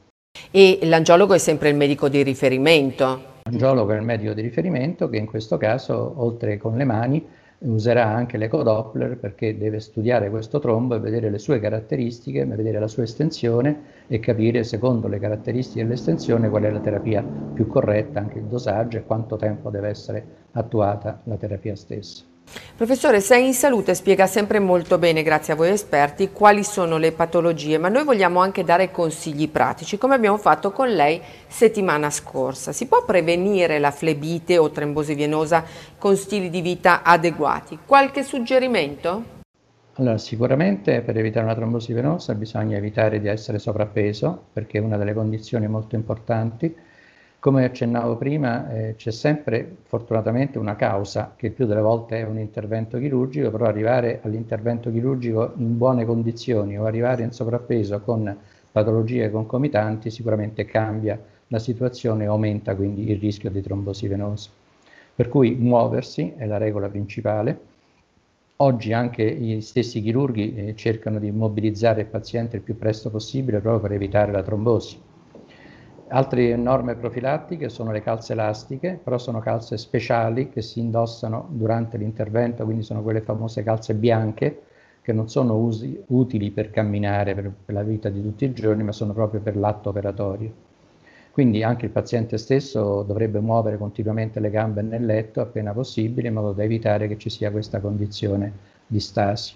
E 0.51 0.79
l'angiologo 0.83 1.35
è 1.35 1.39
sempre 1.39 1.69
il 1.69 1.77
medico 1.77 2.09
di 2.09 2.23
riferimento? 2.23 3.33
L'angiologo 3.47 3.93
è 3.93 3.97
il 3.97 4.03
medico 4.03 4.33
di 4.33 4.41
riferimento 4.41 5.11
che 5.11 5.19
in 5.19 5.27
questo 5.27 5.59
caso, 5.59 6.15
oltre 6.17 6.57
con 6.57 6.79
le 6.79 6.85
mani, 6.85 7.29
userà 7.59 8.07
anche 8.07 8.39
l'ecodoppler 8.39 9.19
perché 9.19 9.59
deve 9.59 9.81
studiare 9.81 10.31
questo 10.31 10.59
trombo 10.61 10.95
e 10.95 10.99
vedere 10.99 11.29
le 11.29 11.37
sue 11.39 11.61
caratteristiche, 11.61 12.47
vedere 12.47 12.79
la 12.79 12.89
sua 12.89 13.03
estensione 13.03 14.05
e 14.07 14.19
capire 14.19 14.65
secondo 14.65 15.09
le 15.09 15.19
caratteristiche 15.19 15.83
dell'estensione 15.83 16.49
qual 16.49 16.63
è 16.63 16.71
la 16.71 16.81
terapia 16.81 17.23
più 17.53 17.67
corretta, 17.67 18.19
anche 18.19 18.39
il 18.39 18.47
dosaggio 18.47 18.97
e 18.97 19.05
quanto 19.05 19.37
tempo 19.37 19.69
deve 19.69 19.89
essere 19.91 20.27
attuata 20.53 21.21
la 21.25 21.37
terapia 21.37 21.77
stessa. 21.77 22.25
Professore, 22.77 23.21
Sei 23.21 23.47
in 23.47 23.55
Salute 23.55 23.95
spiega 23.95 24.27
sempre 24.27 24.59
molto 24.59 24.99
bene, 24.99 25.23
grazie 25.23 25.53
a 25.53 25.57
voi 25.57 25.71
esperti, 25.71 26.31
quali 26.33 26.65
sono 26.65 26.99
le 26.99 27.13
patologie, 27.13 27.79
ma 27.79 27.89
noi 27.89 28.05
vogliamo 28.05 28.41
anche 28.41 28.65
dare 28.65 28.91
consigli 28.91 29.49
pratici, 29.49 29.97
come 29.97 30.15
abbiamo 30.15 30.37
fatto 30.39 30.73
con 30.73 30.89
lei 30.89 31.21
settimana 31.47 32.11
scorsa. 32.11 32.73
Si 32.73 32.87
può 32.87 33.05
prevenire 33.05 33.79
la 33.79 33.91
flebite 33.91 34.59
o 34.59 34.71
trombosi 34.71 35.15
venosa 35.15 35.65
con 35.97 36.17
stili 36.17 36.51
di 36.51 36.61
vita 36.61 37.03
adeguati? 37.03 37.79
Qualche 37.87 38.23
suggerimento? 38.23 39.43
Allora, 39.95 40.19
sicuramente 40.19 41.01
per 41.03 41.17
evitare 41.17 41.45
una 41.45 41.55
trombosi 41.55 41.93
venosa 41.93 42.35
bisogna 42.35 42.77
evitare 42.77 43.21
di 43.21 43.29
essere 43.29 43.61
sovrappeso, 43.61 44.47
perché 44.53 44.79
è 44.79 44.81
una 44.81 44.97
delle 44.97 45.15
condizioni 45.15 45.69
molto 45.69 45.95
importanti 45.95 46.75
come 47.45 47.67
accennavo 47.67 48.17
prima, 48.17 48.73
eh, 48.73 48.95
c'è 48.97 49.11
sempre 49.11 49.77
fortunatamente 49.83 50.59
una 50.59 50.77
causa, 50.77 51.35
che 51.37 51.51
più 51.51 51.67
delle 51.67 51.83
volte 51.83 52.21
è 52.21 52.25
un 52.25 52.39
intervento 52.39 52.99
chirurgico, 52.99 53.51
però 53.51 53.67
arrivare 53.67 54.21
all'intervento 54.23 54.91
chirurgico 54.91 55.53
in 55.59 55.77
buone 55.77 56.07
condizioni 56.07 56.79
o 56.79 56.87
arrivare 56.87 57.23
in 57.23 57.33
sovrappeso 57.33 58.01
con 58.01 58.35
patologie 58.73 59.31
concomitanti 59.31 60.09
sicuramente 60.09 60.65
cambia 60.65 61.23
la 61.49 61.59
situazione 61.59 62.25
e 62.25 62.29
aumenta 62.29 62.75
quindi 62.75 63.11
il 63.11 63.19
rischio 63.19 63.51
di 63.51 63.61
trombosi 63.61 64.09
venosa. 64.09 64.49
Per 65.15 65.29
cui 65.29 65.55
muoversi 65.55 66.33
è 66.39 66.47
la 66.47 66.57
regola 66.57 66.89
principale. 66.89 67.61
Oggi 68.57 68.95
anche 68.95 69.31
gli 69.35 69.61
stessi 69.61 70.01
chirurghi 70.01 70.55
eh, 70.55 70.77
cercano 70.77 71.19
di 71.19 71.31
mobilizzare 71.31 72.01
il 72.01 72.07
paziente 72.07 72.57
il 72.57 72.63
più 72.63 72.79
presto 72.79 73.11
possibile 73.11 73.61
proprio 73.61 73.83
per 73.83 73.93
evitare 73.93 74.33
la 74.33 74.43
trombosi. 74.43 75.13
Altre 76.15 76.55
norme 76.55 76.95
profilattiche 76.95 77.69
sono 77.69 77.91
le 77.91 78.01
calze 78.01 78.35
elastiche, 78.35 79.01
però 79.03 79.19
sono 79.19 79.41
calze 79.41 79.77
speciali 79.77 80.49
che 80.49 80.63
si 80.63 80.79
indossano 80.79 81.49
durante 81.51 81.99
l'intervento, 81.99 82.63
quindi 82.63 82.85
sono 82.85 83.03
quelle 83.03 83.21
famose 83.21 83.65
calze 83.65 83.95
bianche 83.95 84.63
che 85.03 85.13
non 85.13 85.29
sono 85.29 85.57
usi, 85.57 86.01
utili 86.07 86.53
per 86.53 86.71
camminare 86.71 87.35
per, 87.35 87.53
per 87.65 87.75
la 87.75 87.83
vita 87.83 88.11
di 88.11 88.23
tutti 88.23 88.45
i 88.45 88.53
giorni, 88.53 88.85
ma 88.85 88.93
sono 88.93 89.13
proprio 89.13 89.41
per 89.41 89.57
l'atto 89.57 89.89
operatorio. 89.89 90.53
Quindi 91.33 91.65
anche 91.65 91.87
il 91.87 91.91
paziente 91.91 92.39
stesso 92.39 93.03
dovrebbe 93.03 93.41
muovere 93.41 93.77
continuamente 93.77 94.39
le 94.39 94.51
gambe 94.51 94.83
nel 94.83 95.05
letto 95.05 95.41
appena 95.41 95.73
possibile 95.73 96.29
in 96.29 96.35
modo 96.35 96.53
da 96.53 96.63
evitare 96.63 97.09
che 97.09 97.19
ci 97.19 97.29
sia 97.29 97.51
questa 97.51 97.81
condizione 97.81 98.53
di 98.87 99.01
stasi. 99.01 99.55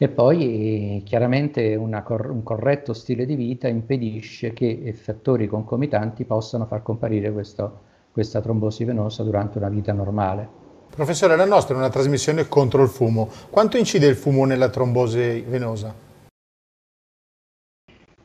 E 0.00 0.08
poi 0.08 1.02
chiaramente 1.04 1.76
cor- 2.04 2.30
un 2.30 2.44
corretto 2.44 2.92
stile 2.92 3.26
di 3.26 3.34
vita 3.34 3.66
impedisce 3.66 4.52
che 4.52 4.94
fattori 4.96 5.48
concomitanti 5.48 6.24
possano 6.24 6.66
far 6.66 6.82
comparire 6.82 7.32
questo, 7.32 7.80
questa 8.12 8.40
trombosi 8.40 8.84
venosa 8.84 9.24
durante 9.24 9.58
una 9.58 9.68
vita 9.68 9.92
normale. 9.92 10.48
Professore, 10.94 11.34
la 11.34 11.44
nostra 11.44 11.74
è 11.74 11.78
una 11.78 11.90
trasmissione 11.90 12.46
contro 12.46 12.82
il 12.84 12.88
fumo. 12.88 13.28
Quanto 13.50 13.76
incide 13.76 14.06
il 14.06 14.14
fumo 14.14 14.44
nella 14.44 14.68
trombosi 14.68 15.44
venosa? 15.48 15.92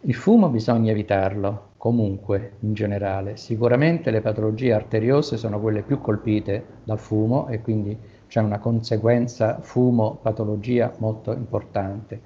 Il 0.01 0.13
fumo 0.13 0.49
bisogna 0.49 0.91
evitarlo, 0.91 1.69
comunque, 1.77 2.57
in 2.59 2.73
generale. 2.73 3.37
Sicuramente 3.37 4.11
le 4.11 4.21
patologie 4.21 4.73
arteriose 4.73 5.37
sono 5.37 5.59
quelle 5.59 5.81
più 5.81 5.99
colpite 6.01 6.81
dal 6.83 6.99
fumo 6.99 7.47
e 7.47 7.61
quindi 7.61 7.97
c'è 8.33 8.41
una 8.41 8.57
conseguenza 8.57 9.59
fumo-patologia 9.61 10.91
molto 10.97 11.33
importante. 11.33 12.19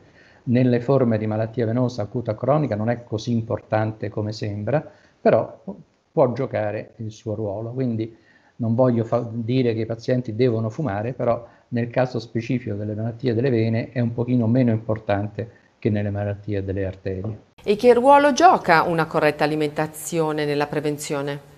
Nelle 0.44 0.80
forme 0.80 1.18
di 1.18 1.28
malattia 1.28 1.66
venosa 1.66 2.04
acuta 2.04 2.34
cronica 2.34 2.78
non 2.78 2.90
è 2.90 3.04
così 3.04 3.34
importante 3.34 4.08
come 4.08 4.32
sembra, 4.32 4.90
però 5.20 5.64
può 6.10 6.32
giocare 6.32 6.94
il 7.00 7.12
suo 7.12 7.36
ruolo. 7.36 7.72
Quindi 7.72 8.16
non 8.56 8.74
voglio 8.74 9.04
fa- 9.04 9.28
dire 9.30 9.74
che 9.74 9.82
i 9.82 9.86
pazienti 9.86 10.34
devono 10.34 10.70
fumare, 10.70 11.12
però 11.12 11.46
nel 11.70 11.90
caso 11.90 12.20
specifico 12.20 12.78
delle 12.78 12.96
malattie 12.96 13.34
delle 13.34 13.50
vene 13.50 13.92
è 13.92 14.00
un 14.00 14.14
pochino 14.14 14.48
meno 14.48 14.72
importante 14.72 15.50
che 15.78 15.90
nelle 15.90 16.10
malattie 16.10 16.64
delle 16.64 16.86
arterie. 16.86 17.40
E 17.62 17.76
che 17.76 17.94
ruolo 17.94 18.32
gioca 18.32 18.84
una 18.84 19.08
corretta 19.08 19.44
alimentazione 19.44 20.46
nella 20.46 20.68
prevenzione? 20.68 21.56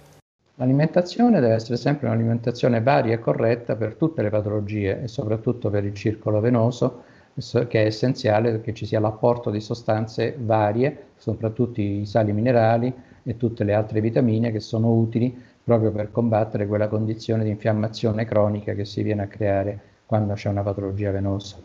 L'alimentazione 0.60 1.40
deve 1.40 1.54
essere 1.54 1.78
sempre 1.78 2.08
un'alimentazione 2.08 2.82
varia 2.82 3.14
e 3.14 3.20
corretta 3.20 3.78
per 3.78 3.96
tutte 3.96 4.22
le 4.22 4.30
patologie 4.30 5.02
e 5.02 5.08
soprattutto 5.08 5.70
per 5.70 5.86
il 5.86 5.94
circolo 5.94 6.42
venoso, 6.42 7.04
che 7.38 7.82
è 7.82 7.86
essenziale 7.86 8.52
perché 8.52 8.74
ci 8.74 8.86
sia 8.86 9.00
l'apporto 9.00 9.52
di 9.52 9.62
sostanze 9.62 10.36
varie, 10.38 11.12
soprattutto 11.16 11.80
i 11.80 12.06
sali 12.06 12.34
minerali 12.34 12.94
e 13.24 13.38
tutte 13.38 13.64
le 13.64 13.74
altre 13.74 14.02
vitamine 14.02 14.52
che 14.52 14.60
sono 14.60 14.92
utili 14.92 15.34
proprio 15.64 15.92
per 15.92 16.12
combattere 16.12 16.68
quella 16.68 16.90
condizione 16.90 17.46
di 17.46 17.52
infiammazione 17.52 18.26
cronica 18.26 18.74
che 18.74 18.84
si 18.84 19.02
viene 19.02 19.22
a 19.22 19.28
creare 19.28 19.80
quando 20.06 20.34
c'è 20.34 20.50
una 20.50 20.64
patologia 20.64 21.12
venosa. 21.12 21.56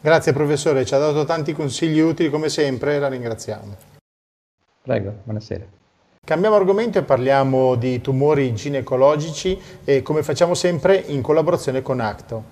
Grazie 0.00 0.32
professore, 0.32 0.84
ci 0.84 0.94
ha 0.94 0.98
dato 0.98 1.24
tanti 1.24 1.52
consigli 1.52 2.00
utili 2.00 2.28
come 2.28 2.48
sempre, 2.48 2.98
la 2.98 3.06
ringraziamo. 3.06 3.76
Prego, 4.82 5.14
buonasera. 5.22 5.80
Cambiamo 6.24 6.54
argomento 6.54 7.00
e 7.00 7.02
parliamo 7.02 7.74
di 7.74 8.00
tumori 8.00 8.54
ginecologici 8.54 9.60
e 9.82 10.02
come 10.02 10.22
facciamo 10.22 10.54
sempre 10.54 11.02
in 11.08 11.20
collaborazione 11.20 11.82
con 11.82 11.98
Acto. 11.98 12.44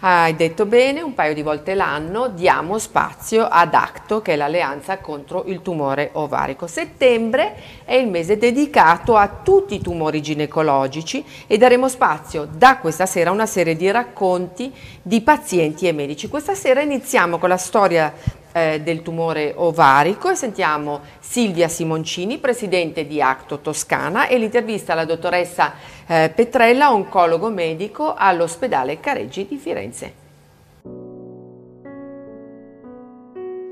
Hai 0.00 0.36
detto 0.36 0.66
bene, 0.66 1.00
un 1.00 1.14
paio 1.14 1.32
di 1.32 1.40
volte 1.40 1.74
l'anno 1.74 2.28
diamo 2.28 2.78
spazio 2.78 3.46
ad 3.46 3.72
ACTO, 3.72 4.20
che 4.20 4.34
è 4.34 4.36
l'alleanza 4.36 4.98
contro 4.98 5.44
il 5.46 5.62
tumore 5.62 6.10
ovarico. 6.12 6.66
Settembre 6.66 7.54
è 7.86 7.94
il 7.94 8.06
mese 8.06 8.36
dedicato 8.36 9.16
a 9.16 9.26
tutti 9.42 9.76
i 9.76 9.80
tumori 9.80 10.20
ginecologici 10.20 11.24
e 11.46 11.56
daremo 11.56 11.88
spazio 11.88 12.46
da 12.46 12.76
questa 12.76 13.06
sera 13.06 13.30
a 13.30 13.32
una 13.32 13.46
serie 13.46 13.76
di 13.76 13.90
racconti 13.90 14.70
di 15.00 15.22
pazienti 15.22 15.88
e 15.88 15.92
medici. 15.92 16.28
Questa 16.28 16.54
sera 16.54 16.82
iniziamo 16.82 17.38
con 17.38 17.48
la 17.48 17.56
storia 17.56 18.12
eh, 18.56 18.80
del 18.80 19.02
tumore 19.02 19.52
ovarico 19.54 20.30
e 20.30 20.34
sentiamo 20.34 21.00
Silvia 21.18 21.68
Simoncini, 21.68 22.38
presidente 22.38 23.06
di 23.06 23.20
Acto 23.20 23.60
Toscana 23.60 24.28
e 24.28 24.38
l'intervista 24.38 24.94
alla 24.94 25.04
dottoressa 25.04 25.74
eh, 26.08 26.32
Petrella, 26.34 26.90
oncologo 26.90 27.50
medico 27.50 28.14
all'ospedale 28.16 28.98
Careggi 28.98 29.46
di 29.46 29.56
Firenze. 29.58 30.24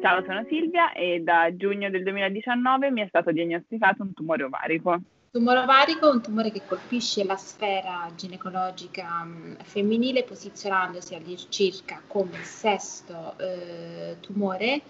Ciao, 0.02 0.22
sono 0.26 0.44
Silvia 0.50 0.92
e 0.92 1.20
da 1.20 1.48
giugno 1.56 1.88
del 1.88 2.02
2019 2.02 2.90
mi 2.90 3.00
è 3.00 3.06
stato 3.08 3.32
diagnosticato 3.32 4.02
un 4.02 4.12
tumore 4.12 4.42
ovarico 4.42 5.00
tumore 5.34 5.58
ovarico 5.58 6.08
è 6.08 6.12
un 6.12 6.22
tumore 6.22 6.52
che 6.52 6.64
colpisce 6.64 7.24
la 7.24 7.36
sfera 7.36 8.08
ginecologica 8.14 9.24
mh, 9.24 9.64
femminile 9.64 10.22
posizionandosi 10.22 11.16
all'incirca 11.16 12.04
come 12.06 12.44
sesto 12.44 13.36
eh, 13.38 14.18
tumore 14.20 14.84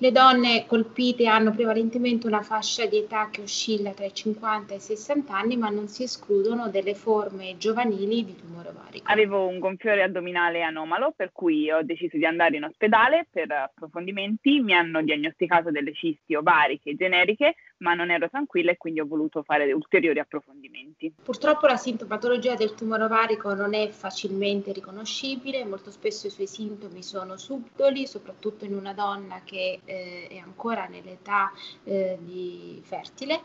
le 0.00 0.12
donne 0.12 0.64
colpite 0.66 1.26
hanno 1.26 1.50
prevalentemente 1.50 2.28
una 2.28 2.42
fascia 2.42 2.86
di 2.86 2.98
età 2.98 3.30
che 3.30 3.40
oscilla 3.40 3.90
tra 3.90 4.04
i 4.04 4.14
50 4.14 4.72
e 4.72 4.76
i 4.76 4.80
60 4.80 5.36
anni, 5.36 5.56
ma 5.56 5.70
non 5.70 5.88
si 5.88 6.04
escludono 6.04 6.68
delle 6.68 6.94
forme 6.94 7.56
giovanili 7.58 8.24
di 8.24 8.36
tumore 8.36 8.68
ovarico. 8.68 9.10
Avevo 9.10 9.46
un 9.46 9.58
gonfiore 9.58 10.04
addominale 10.04 10.62
anomalo, 10.62 11.12
per 11.16 11.30
cui 11.32 11.70
ho 11.70 11.82
deciso 11.82 12.16
di 12.16 12.24
andare 12.24 12.56
in 12.56 12.64
ospedale 12.64 13.26
per 13.28 13.50
approfondimenti. 13.50 14.60
Mi 14.60 14.72
hanno 14.72 15.02
diagnosticato 15.02 15.72
delle 15.72 15.92
cisti 15.92 16.34
ovariche 16.36 16.94
generiche, 16.94 17.56
ma 17.78 17.94
non 17.94 18.10
ero 18.10 18.28
tranquilla 18.28 18.70
e 18.70 18.76
quindi 18.76 19.00
ho 19.00 19.06
voluto 19.06 19.42
fare 19.42 19.72
ulteriori 19.72 20.20
approfondimenti. 20.20 21.12
Purtroppo 21.22 21.66
la 21.66 21.76
sintomatologia 21.76 22.54
del 22.54 22.74
tumore 22.74 23.02
ovarico 23.02 23.52
non 23.52 23.74
è 23.74 23.88
facilmente 23.88 24.72
riconoscibile, 24.72 25.64
molto 25.64 25.90
spesso 25.90 26.28
i 26.28 26.30
suoi 26.30 26.46
sintomi 26.46 27.02
sono 27.02 27.36
subdoli, 27.36 28.06
soprattutto 28.06 28.64
in 28.64 28.74
una 28.74 28.92
donna 28.92 29.40
che 29.44 29.80
eh, 29.88 30.28
è 30.28 30.36
ancora 30.36 30.86
nell'età 30.86 31.50
eh, 31.84 32.18
di 32.20 32.80
fertile, 32.84 33.40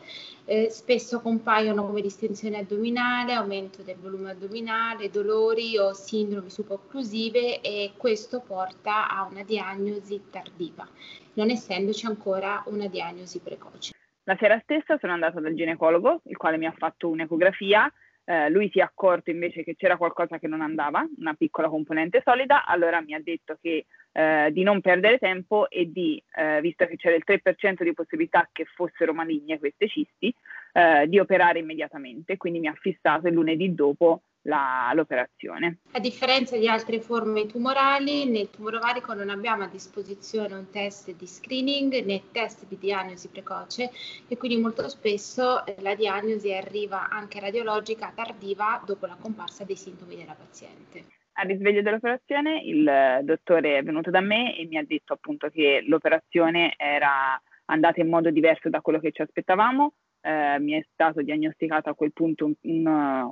eh, 0.46 0.70
spesso 0.70 1.22
compaiono 1.22 1.86
come 1.86 2.02
distensione 2.02 2.60
addominale, 2.60 3.34
aumento 3.34 3.82
del 3.82 3.96
volume 3.98 4.32
addominale, 4.32 5.10
dolori 5.10 5.78
o 5.78 5.94
sindromi 5.94 6.50
subocclusive 6.50 7.62
e 7.62 7.94
questo 7.96 8.42
porta 8.42 9.10
a 9.10 9.24
una 9.24 9.44
diagnosi 9.44 10.22
tardiva, 10.30 10.88
non 11.34 11.50
essendoci 11.50 12.06
ancora 12.06 12.62
una 12.68 12.88
diagnosi 12.88 13.40
precoce. 13.40 13.94
La 14.26 14.38
sera 14.40 14.60
stessa 14.64 14.98
sono 15.00 15.14
andata 15.14 15.40
dal 15.40 15.54
ginecologo, 15.54 16.22
il 16.26 16.38
quale 16.38 16.58
mi 16.58 16.66
ha 16.66 16.74
fatto 16.78 17.10
un'ecografia. 17.10 17.92
Eh, 18.26 18.50
lui 18.50 18.70
si 18.72 18.80
è 18.80 18.82
accorto 18.82 19.32
invece 19.32 19.66
che 19.66 19.76
c'era 19.76 19.98
qualcosa 19.98 20.40
che 20.40 20.48
non 20.48 20.62
andava, 20.62 21.06
una 21.18 21.34
piccola 21.34 21.68
componente 21.68 22.22
solida, 22.24 22.66
allora 22.66 23.02
mi 23.02 23.14
ha 23.14 23.22
detto 23.22 23.58
che, 23.62 23.86
eh, 24.14 24.50
di 24.52 24.64
non 24.64 24.80
perdere 24.80 25.18
tempo 25.18 25.70
e 25.70 25.92
di, 25.92 26.22
eh, 26.36 26.62
visto 26.62 26.86
che 26.86 26.96
c'era 26.96 27.16
il 27.16 27.24
3% 27.26 27.84
di 27.84 27.94
possibilità 27.94 28.48
che 28.52 28.66
fossero 28.66 29.14
maligne 29.14 29.60
queste 29.60 29.88
cisti, 29.88 30.34
eh, 30.74 31.08
di 31.08 31.20
operare 31.20 31.60
immediatamente. 31.60 32.38
Quindi 32.38 32.60
mi 32.60 32.68
ha 32.68 32.78
fissato 32.80 33.28
il 33.28 33.34
lunedì 33.34 33.74
dopo 33.74 34.22
la, 34.44 34.92
l'operazione. 34.94 35.80
A 35.92 36.00
differenza 36.00 36.58
di 36.58 36.68
altre 36.68 37.00
forme 37.00 37.46
tumorali, 37.46 38.26
nel 38.26 38.50
tumore 38.50 38.78
ovarico 38.78 39.14
non 39.14 39.30
abbiamo 39.30 39.64
a 39.64 39.68
disposizione 39.68 40.54
un 40.54 40.70
test 40.70 41.12
di 41.12 41.28
screening 41.28 42.04
né 42.04 42.24
test 42.32 42.66
di 42.68 42.78
diagnosi 42.78 43.30
precoce 43.30 43.90
e 44.28 44.38
quindi 44.38 44.62
molto 44.62 44.88
spesso 44.90 45.66
eh, 45.66 45.76
la 45.80 45.96
diagnosi 45.96 46.54
arriva 46.54 47.10
anche 47.10 47.40
radiologica 47.40 48.12
tardiva 48.14 48.82
dopo 48.86 49.06
la 49.06 49.18
comparsa 49.20 49.64
dei 49.64 49.76
sintomi 49.78 50.16
della 50.16 50.36
paziente. 50.36 51.23
Al 51.36 51.48
risveglio 51.48 51.82
dell'operazione 51.82 52.62
il 52.62 53.20
dottore 53.24 53.78
è 53.78 53.84
venuto 53.84 54.12
da 54.12 54.22
me 54.22 54.56
e 54.56 54.66
mi 54.66 54.78
ha 54.78 54.84
detto 54.86 55.14
appunto 55.14 55.50
che 55.50 55.84
l'operazione 55.88 56.76
era 56.78 57.42
andata 57.66 58.02
in 58.02 58.10
modo 58.10 58.30
diverso 58.30 58.70
da 58.70 58.82
quello 58.82 59.00
che 59.00 59.12
ci 59.12 59.22
aspettavamo. 59.22 59.94
Eh, 60.22 60.60
mi 60.60 60.74
è 60.74 60.86
stato 60.94 61.22
diagnosticato 61.22 61.90
a 61.90 61.96
quel 61.96 62.14
punto 62.14 62.46
un, 62.46 62.54
un, 62.62 62.86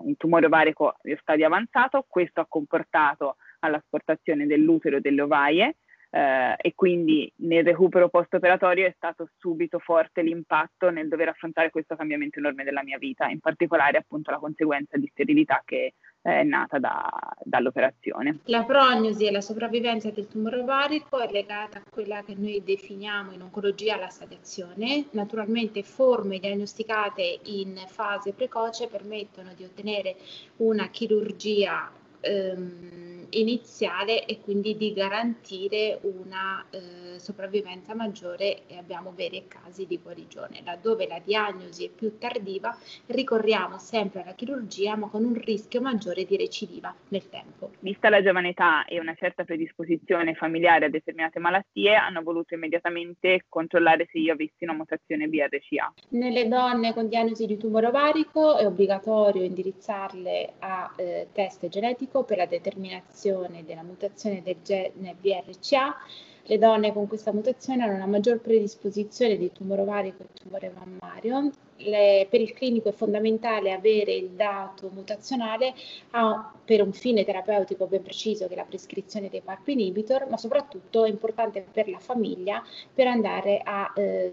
un 0.04 0.18
tumore 0.18 0.48
ovarico 0.48 0.96
di 1.04 1.16
stadio 1.22 1.46
avanzato, 1.46 2.06
questo 2.08 2.42
ha 2.42 2.48
comportato 2.50 3.38
all'asportazione 3.60 4.46
dell'utero 4.46 4.98
e 4.98 5.02
delle 5.02 5.22
ovaie 5.22 5.76
eh, 6.10 6.56
e 6.58 6.74
quindi 6.76 7.32
nel 7.38 7.64
recupero 7.64 8.10
post-operatorio 8.10 8.86
è 8.86 8.94
stato 8.96 9.30
subito 9.38 9.80
forte 9.80 10.22
l'impatto 10.22 10.90
nel 10.90 11.08
dover 11.08 11.30
affrontare 11.30 11.70
questo 11.70 11.96
cambiamento 11.96 12.40
enorme 12.40 12.66
della 12.66 12.84
mia 12.84 12.98
vita, 12.98 13.28
in 13.28 13.40
particolare 13.40 13.98
appunto 13.98 14.30
la 14.30 14.40
conseguenza 14.40 14.98
di 14.98 15.08
sterilità 15.08 15.62
che 15.64 15.94
è 16.22 16.44
nata 16.44 16.78
da, 16.78 17.10
dall'operazione. 17.44 18.40
La 18.46 18.64
prognosi 18.64 19.26
e 19.26 19.32
la 19.32 19.42
sopravvivenza 19.42 20.12
del 20.12 20.28
tumore 20.28 20.60
ovarico 20.60 21.20
è 21.20 21.32
legata 21.32 21.80
a 21.80 21.84
quella 21.90 22.22
che 22.24 22.36
noi 22.38 22.62
definiamo 22.64 23.32
in 23.32 23.42
oncologia 23.42 23.98
la 23.98 24.10
stadiazione. 24.10 25.06
Naturalmente 25.12 25.84
forme 25.84 26.40
diagnosticate 26.40 27.40
in 27.46 27.82
fase 27.88 28.34
precoce 28.34 28.88
permettono 28.88 29.54
di 29.56 29.64
ottenere 29.64 30.16
una 30.58 30.90
chirurgia 30.90 31.90
ehm, 32.20 33.21
iniziale 33.32 34.26
e 34.26 34.40
quindi 34.42 34.76
di 34.76 34.94
garantire 34.94 36.00
una 36.02 36.66
eh, 36.70 37.20
sopravvivenza 37.20 37.94
maggiore 37.94 38.68
e 38.68 38.78
abbiamo 38.78 39.14
veri 39.16 39.46
casi 39.48 39.86
di 39.86 40.00
guarigione. 40.02 40.62
Laddove 40.64 41.08
la 41.08 41.20
diagnosi 41.24 41.86
è 41.86 41.90
più 41.90 42.18
tardiva 42.18 42.76
ricorriamo 43.08 43.78
sempre 43.78 44.22
alla 44.22 44.34
chirurgia 44.34 44.96
ma 44.96 45.08
con 45.08 45.24
un 45.24 45.34
rischio 45.34 45.82
maggiore 45.82 46.26
di 46.26 46.36
recidiva 46.38 46.94
nel 47.10 47.30
tempo. 47.30 47.72
Vista 47.80 48.10
la 48.10 48.22
giovane 48.22 48.50
età 48.50 48.86
e 48.86 49.00
una 49.00 49.16
certa 49.16 49.44
predisposizione 49.44 50.34
familiare 50.34 50.86
a 50.86 50.90
determinate 50.90 51.40
malattie 51.40 51.96
hanno 51.96 52.22
voluto 52.24 52.54
immediatamente 52.54 53.46
controllare 53.48 54.08
se 54.12 54.18
io 54.18 54.34
avessi 54.34 54.64
una 54.64 54.74
mutazione 54.74 55.28
BRCA. 55.28 55.94
Nelle 56.10 56.48
donne 56.48 56.94
con 56.94 57.08
diagnosi 57.08 57.46
di 57.46 57.58
tumore 57.58 57.88
ovarico 57.88 58.58
è 58.58 58.66
obbligatorio 58.66 59.44
indirizzarle 59.44 60.54
a 60.60 60.94
eh, 60.98 61.28
test 61.32 61.68
genetico 61.68 62.24
per 62.24 62.38
la 62.38 62.46
determinazione 62.46 63.20
della 63.64 63.84
mutazione 63.84 64.42
del 64.42 64.58
gene 64.64 65.16
BRCA 65.20 65.96
le 66.44 66.58
donne 66.58 66.92
con 66.92 67.08
questa 67.08 67.32
mutazione 67.32 67.84
hanno 67.84 67.96
una 67.96 68.08
maggior 68.08 68.40
predisposizione 68.40 69.38
di 69.38 69.52
tumore 69.52 69.82
ovarico 69.82 70.24
e 70.24 70.28
tumore 70.34 70.74
mammario. 70.74 71.52
Le, 71.84 72.28
per 72.30 72.42
il 72.42 72.54
clinico 72.54 72.90
è 72.90 72.94
fondamentale 72.94 73.72
avere 73.72 74.14
il 74.14 74.30
dato 74.30 74.90
mutazionale 74.94 75.74
a, 76.12 76.54
per 76.64 76.82
un 76.82 76.94
fine 76.94 77.24
terapeutico 77.24 77.88
ben 77.88 78.02
preciso 78.02 78.48
che 78.48 78.54
è 78.54 78.56
la 78.58 78.64
prescrizione 78.64 79.30
dei 79.30 79.42
PARP 79.42 79.68
inhibitor, 79.70 80.28
ma 80.30 80.38
soprattutto 80.38 81.06
è 81.06 81.10
importante 81.10 81.66
per 81.72 81.90
la 81.90 82.00
famiglia 82.00 82.64
per 82.94 83.08
andare 83.08 83.62
a 83.64 83.92
eh, 83.96 84.32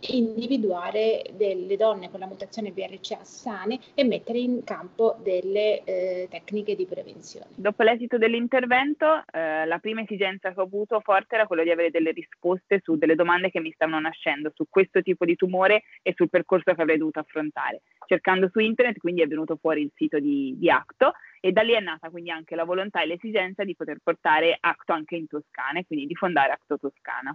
individuare 0.00 1.22
delle 1.32 1.76
donne 1.76 2.10
con 2.10 2.20
la 2.20 2.26
mutazione 2.26 2.70
BRCA 2.70 3.22
sane 3.22 3.78
e 3.94 4.04
mettere 4.04 4.38
in 4.38 4.64
campo 4.64 5.16
delle 5.22 5.82
eh, 5.84 6.28
tecniche 6.30 6.76
di 6.76 6.86
prevenzione. 6.86 7.46
Dopo 7.54 7.82
l'esito 7.82 8.18
dell'intervento, 8.18 9.24
eh, 9.32 9.66
la 9.66 9.78
prima 9.78 10.02
esigenza 10.02 10.52
che 10.52 10.60
ho 10.60 10.64
avuto 10.64 11.00
forte 11.00 11.34
era 11.34 11.46
quello 11.46 11.62
di 11.62 11.70
avere 11.70 11.90
delle 11.90 12.12
risposte 12.12 12.80
su 12.82 12.96
delle 12.96 13.14
domande 13.14 13.50
che 13.50 13.60
mi 13.60 13.72
stavano 13.72 14.00
nascendo 14.00 14.52
su 14.54 14.66
questo 14.68 15.02
tipo 15.02 15.24
di 15.24 15.36
tumore 15.36 15.82
e 16.02 16.14
sul 16.20 16.28
percorso 16.28 16.74
che 16.74 16.82
avrei 16.82 16.98
dovuto 16.98 17.20
affrontare. 17.20 17.80
Cercando 18.06 18.50
su 18.50 18.58
internet 18.58 18.98
quindi 18.98 19.22
è 19.22 19.26
venuto 19.26 19.56
fuori 19.56 19.80
il 19.82 19.92
sito 19.94 20.18
di, 20.18 20.54
di 20.58 20.68
Acto 20.68 21.12
e 21.40 21.52
da 21.52 21.62
lì 21.62 21.72
è 21.72 21.80
nata 21.80 22.10
quindi 22.10 22.30
anche 22.30 22.54
la 22.54 22.64
volontà 22.64 23.00
e 23.00 23.06
l'esigenza 23.06 23.64
di 23.64 23.74
poter 23.74 23.98
portare 24.02 24.56
Acto 24.60 24.92
anche 24.92 25.16
in 25.16 25.26
Toscana 25.26 25.78
e 25.78 25.86
quindi 25.86 26.06
di 26.06 26.14
fondare 26.14 26.52
Acto 26.52 26.78
Toscana. 26.78 27.34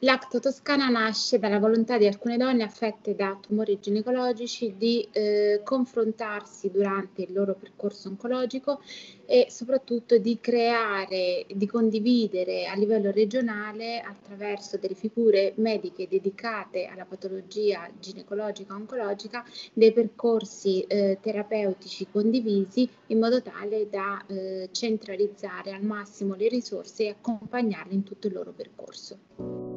L'acto 0.00 0.40
toscana 0.40 0.90
nasce 0.90 1.38
dalla 1.38 1.58
volontà 1.58 1.96
di 1.96 2.06
alcune 2.06 2.36
donne 2.36 2.64
affette 2.64 3.14
da 3.14 3.34
tumori 3.40 3.78
ginecologici 3.80 4.74
di 4.76 5.08
eh, 5.10 5.62
confrontarsi 5.64 6.70
durante 6.70 7.22
il 7.22 7.32
loro 7.32 7.54
percorso 7.54 8.10
oncologico 8.10 8.82
e 9.24 9.46
soprattutto 9.48 10.18
di 10.18 10.38
creare, 10.38 11.46
di 11.50 11.66
condividere 11.66 12.66
a 12.66 12.74
livello 12.74 13.10
regionale 13.10 14.00
attraverso 14.00 14.76
delle 14.76 14.94
figure 14.94 15.54
mediche 15.56 16.06
dedicate 16.06 16.84
alla 16.84 17.06
patologia 17.06 17.88
ginecologica 17.98 18.74
oncologica 18.74 19.46
dei 19.72 19.94
percorsi 19.94 20.82
eh, 20.82 21.16
terapeutici 21.22 22.06
condivisi 22.12 22.86
in 23.06 23.18
modo 23.18 23.40
tale 23.40 23.88
da 23.88 24.22
eh, 24.26 24.68
centralizzare 24.72 25.72
al 25.72 25.82
massimo 25.82 26.34
le 26.34 26.48
risorse 26.48 27.04
e 27.04 27.08
accompagnarle 27.08 27.94
in 27.94 28.02
tutto 28.02 28.26
il 28.26 28.34
loro 28.34 28.52
percorso. 28.52 29.75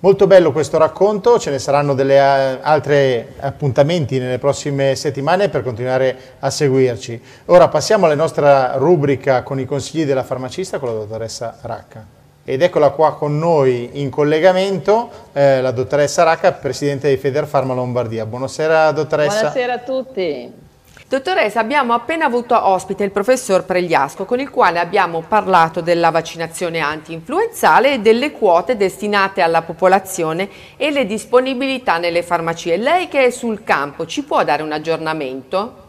Molto 0.00 0.28
bello 0.28 0.52
questo 0.52 0.78
racconto, 0.78 1.40
ce 1.40 1.50
ne 1.50 1.58
saranno 1.58 1.92
degli 1.92 2.12
eh, 2.12 2.58
altri 2.60 3.26
appuntamenti 3.40 4.20
nelle 4.20 4.38
prossime 4.38 4.94
settimane 4.94 5.48
per 5.48 5.64
continuare 5.64 6.36
a 6.38 6.50
seguirci. 6.50 7.20
Ora 7.46 7.66
passiamo 7.66 8.04
alla 8.04 8.14
nostra 8.14 8.76
rubrica 8.76 9.42
con 9.42 9.58
i 9.58 9.64
consigli 9.64 10.04
della 10.04 10.22
farmacista 10.22 10.78
con 10.78 10.90
la 10.90 10.94
dottoressa 10.94 11.56
Racca. 11.62 12.06
Ed 12.44 12.62
eccola 12.62 12.90
qua 12.90 13.16
con 13.16 13.40
noi 13.40 13.90
in 13.94 14.08
collegamento 14.08 15.10
eh, 15.32 15.60
la 15.60 15.72
dottoressa 15.72 16.22
Racca, 16.22 16.52
presidente 16.52 17.08
di 17.08 17.16
Federfarma 17.16 17.74
Lombardia. 17.74 18.24
Buonasera 18.24 18.92
dottoressa. 18.92 19.50
Buonasera 19.50 19.72
a 19.72 19.78
tutti. 19.78 20.66
Dottoressa, 21.08 21.60
abbiamo 21.60 21.94
appena 21.94 22.26
avuto 22.26 22.54
ospite 22.68 23.02
il 23.02 23.12
professor 23.12 23.64
Pregliasco 23.64 24.26
con 24.26 24.40
il 24.40 24.50
quale 24.50 24.78
abbiamo 24.78 25.22
parlato 25.26 25.80
della 25.80 26.10
vaccinazione 26.10 26.80
anti-influenzale 26.80 27.94
e 27.94 27.98
delle 28.00 28.30
quote 28.30 28.76
destinate 28.76 29.40
alla 29.40 29.62
popolazione 29.62 30.50
e 30.76 30.90
le 30.90 31.06
disponibilità 31.06 31.96
nelle 31.96 32.22
farmacie. 32.22 32.76
Lei 32.76 33.08
che 33.08 33.24
è 33.24 33.30
sul 33.30 33.64
campo 33.64 34.04
ci 34.04 34.22
può 34.22 34.44
dare 34.44 34.62
un 34.62 34.70
aggiornamento? 34.70 35.86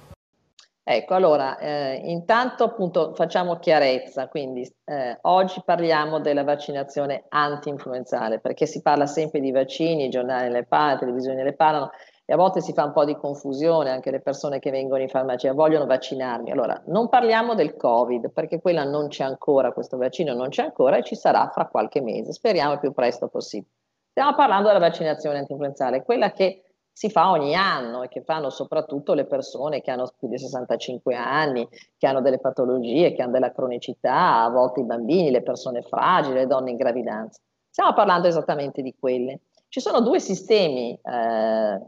Ecco, 0.82 1.13
allora, 1.15 1.58
eh, 1.58 2.01
intanto 2.05 2.63
appunto 2.63 3.13
facciamo 3.13 3.60
chiarezza, 3.60 4.27
quindi 4.29 4.62
eh, 4.86 5.17
oggi 5.23 5.62
parliamo 5.63 6.21
della 6.21 6.45
vaccinazione 6.45 7.25
anti-influenzale, 7.27 8.39
perché 8.39 8.65
si 8.65 8.82
parla 8.82 9.05
sempre 9.05 9.41
di 9.41 9.51
vaccini, 9.51 10.05
i 10.05 10.10
giornali 10.10 10.49
le 10.49 10.63
parlano, 10.63 10.93
le 10.93 10.99
televisioni 10.99 11.43
le 11.43 11.53
parlano, 11.53 11.91
e 12.29 12.33
a 12.33 12.35
volte 12.35 12.61
si 12.61 12.73
fa 12.73 12.85
un 12.85 12.91
po' 12.91 13.05
di 13.05 13.15
confusione, 13.15 13.89
anche 13.89 14.11
le 14.11 14.19
persone 14.19 14.59
che 14.59 14.69
vengono 14.69 15.01
in 15.01 15.09
farmacia 15.09 15.51
vogliono 15.51 15.87
vaccinarmi. 15.87 16.51
Allora, 16.51 16.79
non 16.85 17.09
parliamo 17.09 17.55
del 17.55 17.75
Covid, 17.75 18.29
perché 18.29 18.61
quella 18.61 18.83
non 18.83 19.07
c'è 19.07 19.23
ancora, 19.23 19.71
questo 19.71 19.97
vaccino 19.97 20.35
non 20.35 20.49
c'è 20.49 20.61
ancora 20.61 20.97
e 20.97 21.03
ci 21.03 21.15
sarà 21.15 21.49
fra 21.49 21.65
qualche 21.65 22.01
mese, 22.01 22.31
speriamo 22.31 22.73
il 22.73 22.79
più 22.79 22.91
presto 22.93 23.29
possibile. 23.29 23.71
Stiamo 24.11 24.35
parlando 24.35 24.67
della 24.67 24.77
vaccinazione 24.77 25.39
antinfluenzale, 25.39 26.03
quella 26.03 26.31
che 26.31 26.65
si 26.91 27.09
fa 27.09 27.31
ogni 27.31 27.55
anno 27.55 28.03
e 28.03 28.09
che 28.09 28.21
fanno 28.21 28.51
soprattutto 28.51 29.15
le 29.15 29.25
persone 29.25 29.81
che 29.81 29.89
hanno 29.89 30.07
più 30.15 30.27
di 30.27 30.37
65 30.37 31.15
anni, 31.15 31.67
che 31.97 32.05
hanno 32.05 32.21
delle 32.21 32.37
patologie, 32.37 33.13
che 33.13 33.23
hanno 33.23 33.31
della 33.31 33.51
cronicità, 33.51 34.43
a 34.43 34.49
volte 34.49 34.81
i 34.81 34.85
bambini, 34.85 35.31
le 35.31 35.41
persone 35.41 35.81
fragili, 35.81 36.35
le 36.35 36.45
donne 36.45 36.69
in 36.69 36.77
gravidanza. 36.77 37.41
Stiamo 37.71 37.93
parlando 37.93 38.27
esattamente 38.27 38.83
di 38.83 38.93
quelle. 38.99 39.39
Ci 39.71 39.82
sono 39.82 40.01
due 40.01 40.19
sistemi, 40.19 40.99
eh, 40.99 41.82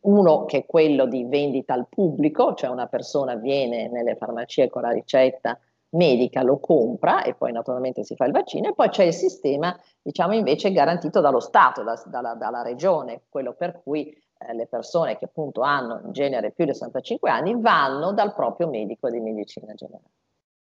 uno 0.00 0.44
che 0.46 0.58
è 0.58 0.64
quello 0.66 1.04
di 1.04 1.26
vendita 1.26 1.74
al 1.74 1.86
pubblico, 1.86 2.54
cioè 2.54 2.70
una 2.70 2.86
persona 2.86 3.34
viene 3.34 3.88
nelle 3.88 4.16
farmacie 4.16 4.70
con 4.70 4.80
la 4.80 4.90
ricetta 4.90 5.58
medica, 5.90 6.42
lo 6.42 6.58
compra 6.60 7.24
e 7.24 7.34
poi 7.34 7.52
naturalmente 7.52 8.04
si 8.04 8.16
fa 8.16 8.24
il 8.24 8.32
vaccino, 8.32 8.70
e 8.70 8.74
poi 8.74 8.88
c'è 8.88 9.04
il 9.04 9.12
sistema, 9.12 9.78
diciamo 10.00 10.32
invece, 10.32 10.72
garantito 10.72 11.20
dallo 11.20 11.40
Stato, 11.40 11.82
da, 11.82 12.02
dalla, 12.06 12.32
dalla, 12.32 12.62
regione, 12.62 13.24
quello 13.28 13.52
per 13.52 13.82
cui 13.82 14.08
eh, 14.08 14.54
le 14.54 14.66
persone 14.66 15.18
che 15.18 15.26
appunto 15.26 15.60
hanno 15.60 16.00
in 16.06 16.12
genere 16.12 16.52
più 16.52 16.64
di 16.64 16.72
65 16.72 17.28
anni 17.28 17.60
vanno 17.60 18.14
dal 18.14 18.32
proprio 18.32 18.66
medico 18.68 19.10
di 19.10 19.20
medicina 19.20 19.74
generale. 19.74 20.10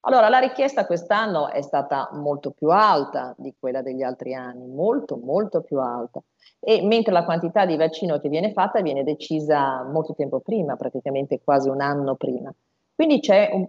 Allora, 0.06 0.28
la 0.28 0.40
richiesta 0.40 0.86
quest'anno 0.86 1.50
è 1.50 1.62
stata 1.62 2.10
molto 2.14 2.52
più 2.52 2.70
alta 2.70 3.34
di 3.38 3.56
quella 3.58 3.82
degli 3.82 4.02
altri 4.02 4.34
anni, 4.34 4.68
molto, 4.68 5.16
molto 5.16 5.62
più 5.62 5.80
alta. 5.80 6.22
E 6.60 6.82
mentre 6.86 7.14
la 7.14 7.24
quantità 7.24 7.66
di 7.66 7.78
vaccino 7.78 8.20
che 8.20 8.28
viene 8.28 8.52
fatta 8.52 8.82
viene 8.82 9.04
decisa 9.04 9.84
molto 9.84 10.14
tempo 10.14 10.42
prima, 10.42 10.76
praticamente 10.76 11.40
quasi 11.42 11.70
un 11.70 11.80
anno 11.80 12.16
prima. 12.16 12.54
Quindi 12.94 13.22
c'è 13.22 13.50
un, 13.54 13.66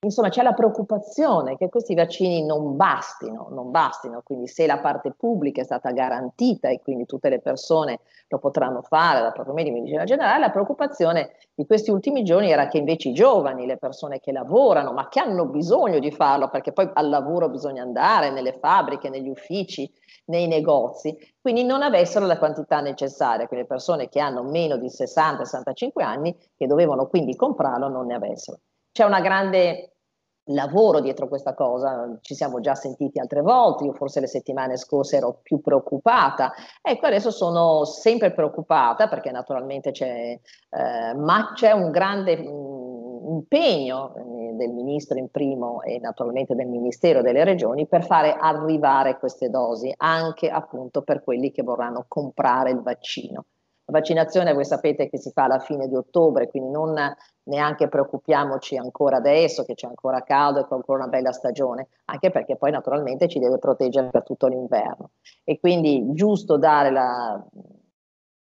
insomma 0.00 0.28
c'è 0.28 0.42
la 0.42 0.52
preoccupazione 0.52 1.56
che 1.56 1.68
questi 1.68 1.94
vaccini 1.94 2.44
non 2.44 2.76
bastino, 2.76 3.48
non 3.50 3.70
bastino, 3.70 4.22
quindi 4.22 4.46
se 4.46 4.66
la 4.66 4.78
parte 4.78 5.12
pubblica 5.12 5.60
è 5.60 5.64
stata 5.64 5.90
garantita 5.90 6.68
e 6.68 6.80
quindi 6.80 7.06
tutte 7.06 7.28
le 7.28 7.40
persone 7.40 8.00
lo 8.28 8.38
potranno 8.38 8.82
fare 8.82 9.20
dal 9.20 9.32
proprio 9.32 9.54
medico 9.54 9.74
di 9.74 9.80
medicina 9.80 10.04
generale, 10.04 10.40
la 10.40 10.50
preoccupazione 10.50 11.32
di 11.54 11.66
questi 11.66 11.90
ultimi 11.90 12.22
giorni 12.22 12.50
era 12.50 12.68
che 12.68 12.78
invece 12.78 13.08
i 13.08 13.12
giovani, 13.12 13.66
le 13.66 13.78
persone 13.78 14.20
che 14.20 14.32
lavorano, 14.32 14.92
ma 14.92 15.08
che 15.08 15.20
hanno 15.20 15.46
bisogno 15.46 15.98
di 15.98 16.10
farlo, 16.10 16.48
perché 16.48 16.72
poi 16.72 16.90
al 16.92 17.08
lavoro 17.08 17.48
bisogna 17.48 17.82
andare, 17.82 18.30
nelle 18.30 18.52
fabbriche, 18.52 19.08
negli 19.08 19.28
uffici, 19.28 19.90
nei 20.26 20.46
negozi, 20.46 21.16
quindi 21.40 21.64
non 21.64 21.82
avessero 21.82 22.26
la 22.26 22.38
quantità 22.38 22.80
necessaria, 22.80 23.46
quindi 23.46 23.66
le 23.66 23.66
persone 23.66 24.08
che 24.08 24.20
hanno 24.20 24.42
meno 24.42 24.76
di 24.76 24.88
60-65 24.88 26.02
anni, 26.02 26.36
che 26.56 26.66
dovevano 26.66 27.06
quindi 27.06 27.36
comprarlo, 27.36 27.88
non 27.88 28.06
ne 28.06 28.14
avessero. 28.14 28.58
C'è 28.96 29.04
un 29.04 29.20
grande 29.20 29.96
lavoro 30.44 31.00
dietro 31.00 31.28
questa 31.28 31.52
cosa, 31.52 32.16
ci 32.22 32.34
siamo 32.34 32.60
già 32.60 32.74
sentiti 32.74 33.18
altre 33.18 33.42
volte, 33.42 33.84
io 33.84 33.92
forse 33.92 34.20
le 34.20 34.26
settimane 34.26 34.78
scorse 34.78 35.18
ero 35.18 35.40
più 35.42 35.60
preoccupata, 35.60 36.54
ecco 36.80 37.04
adesso 37.04 37.30
sono 37.30 37.84
sempre 37.84 38.32
preoccupata 38.32 39.06
perché 39.06 39.30
naturalmente 39.30 39.90
c'è, 39.90 40.40
eh, 40.70 41.14
ma 41.14 41.52
c'è 41.52 41.72
un 41.72 41.90
grande 41.90 42.38
mh, 42.38 42.48
mm, 42.48 43.34
impegno 43.34 44.14
eh, 44.14 44.54
del 44.54 44.70
ministro 44.70 45.18
in 45.18 45.30
primo 45.30 45.82
e 45.82 45.98
naturalmente 45.98 46.54
del 46.54 46.68
ministero 46.68 47.20
delle 47.20 47.44
regioni 47.44 47.86
per 47.86 48.02
fare 48.02 48.34
arrivare 48.34 49.18
queste 49.18 49.50
dosi 49.50 49.92
anche 49.94 50.48
appunto 50.48 51.02
per 51.02 51.22
quelli 51.22 51.50
che 51.52 51.62
vorranno 51.62 52.06
comprare 52.08 52.70
il 52.70 52.80
vaccino. 52.80 53.44
La 53.88 53.98
vaccinazione 53.98 54.52
voi 54.52 54.64
sapete 54.64 55.08
che 55.08 55.16
si 55.16 55.30
fa 55.30 55.44
alla 55.44 55.60
fine 55.60 55.86
di 55.86 55.94
ottobre, 55.94 56.48
quindi 56.48 56.70
non 56.70 56.94
neanche 57.44 57.88
preoccupiamoci 57.88 58.76
ancora 58.76 59.18
adesso 59.18 59.62
che 59.64 59.74
c'è 59.74 59.86
ancora 59.86 60.24
caldo 60.24 60.58
e 60.58 60.66
che 60.66 60.74
ancora 60.74 61.04
una 61.04 61.08
bella 61.08 61.30
stagione, 61.30 61.86
anche 62.06 62.30
perché 62.32 62.56
poi 62.56 62.72
naturalmente 62.72 63.28
ci 63.28 63.38
deve 63.38 63.58
proteggere 63.58 64.08
per 64.08 64.24
tutto 64.24 64.48
l'inverno. 64.48 65.10
E 65.44 65.60
quindi 65.60 66.04
giusto 66.14 66.56
dare 66.56 66.90
la, 66.90 67.40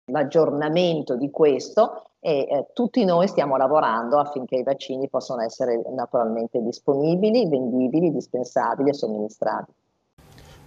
l'aggiornamento 0.06 1.16
di 1.16 1.30
questo 1.30 2.14
e 2.20 2.48
eh, 2.50 2.68
tutti 2.74 3.06
noi 3.06 3.28
stiamo 3.28 3.58
lavorando 3.58 4.18
affinché 4.18 4.56
i 4.56 4.64
vaccini 4.64 5.08
possano 5.08 5.44
essere 5.44 5.82
naturalmente 5.94 6.62
disponibili, 6.64 7.48
vendibili, 7.48 8.12
dispensabili 8.12 8.90
e 8.90 8.94
somministrati. 8.94 9.72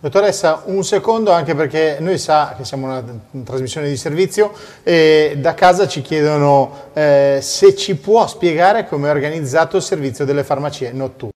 Dottoressa, 0.03 0.63
un 0.65 0.83
secondo 0.83 1.31
anche 1.31 1.55
perché 1.55 1.99
noi 2.01 2.17
sa 2.17 2.55
che 2.57 2.65
siamo 2.65 2.87
una, 2.87 3.05
trasmissione 3.45 3.87
di 3.87 3.99
servizio 3.99 4.51
e 4.83 5.35
da 5.37 5.53
casa 5.53 5.87
ci 5.87 6.01
chiedono 6.01 6.89
eh, 6.95 7.41
se 7.43 7.77
ci 7.77 7.99
può 7.99 8.27
spiegare 8.27 8.87
come 8.87 9.09
è 9.09 9.11
organizzato 9.11 9.77
il 9.77 9.83
servizio 9.83 10.25
delle 10.25 10.43
farmacie 10.43 10.91
notturne. 10.93 11.35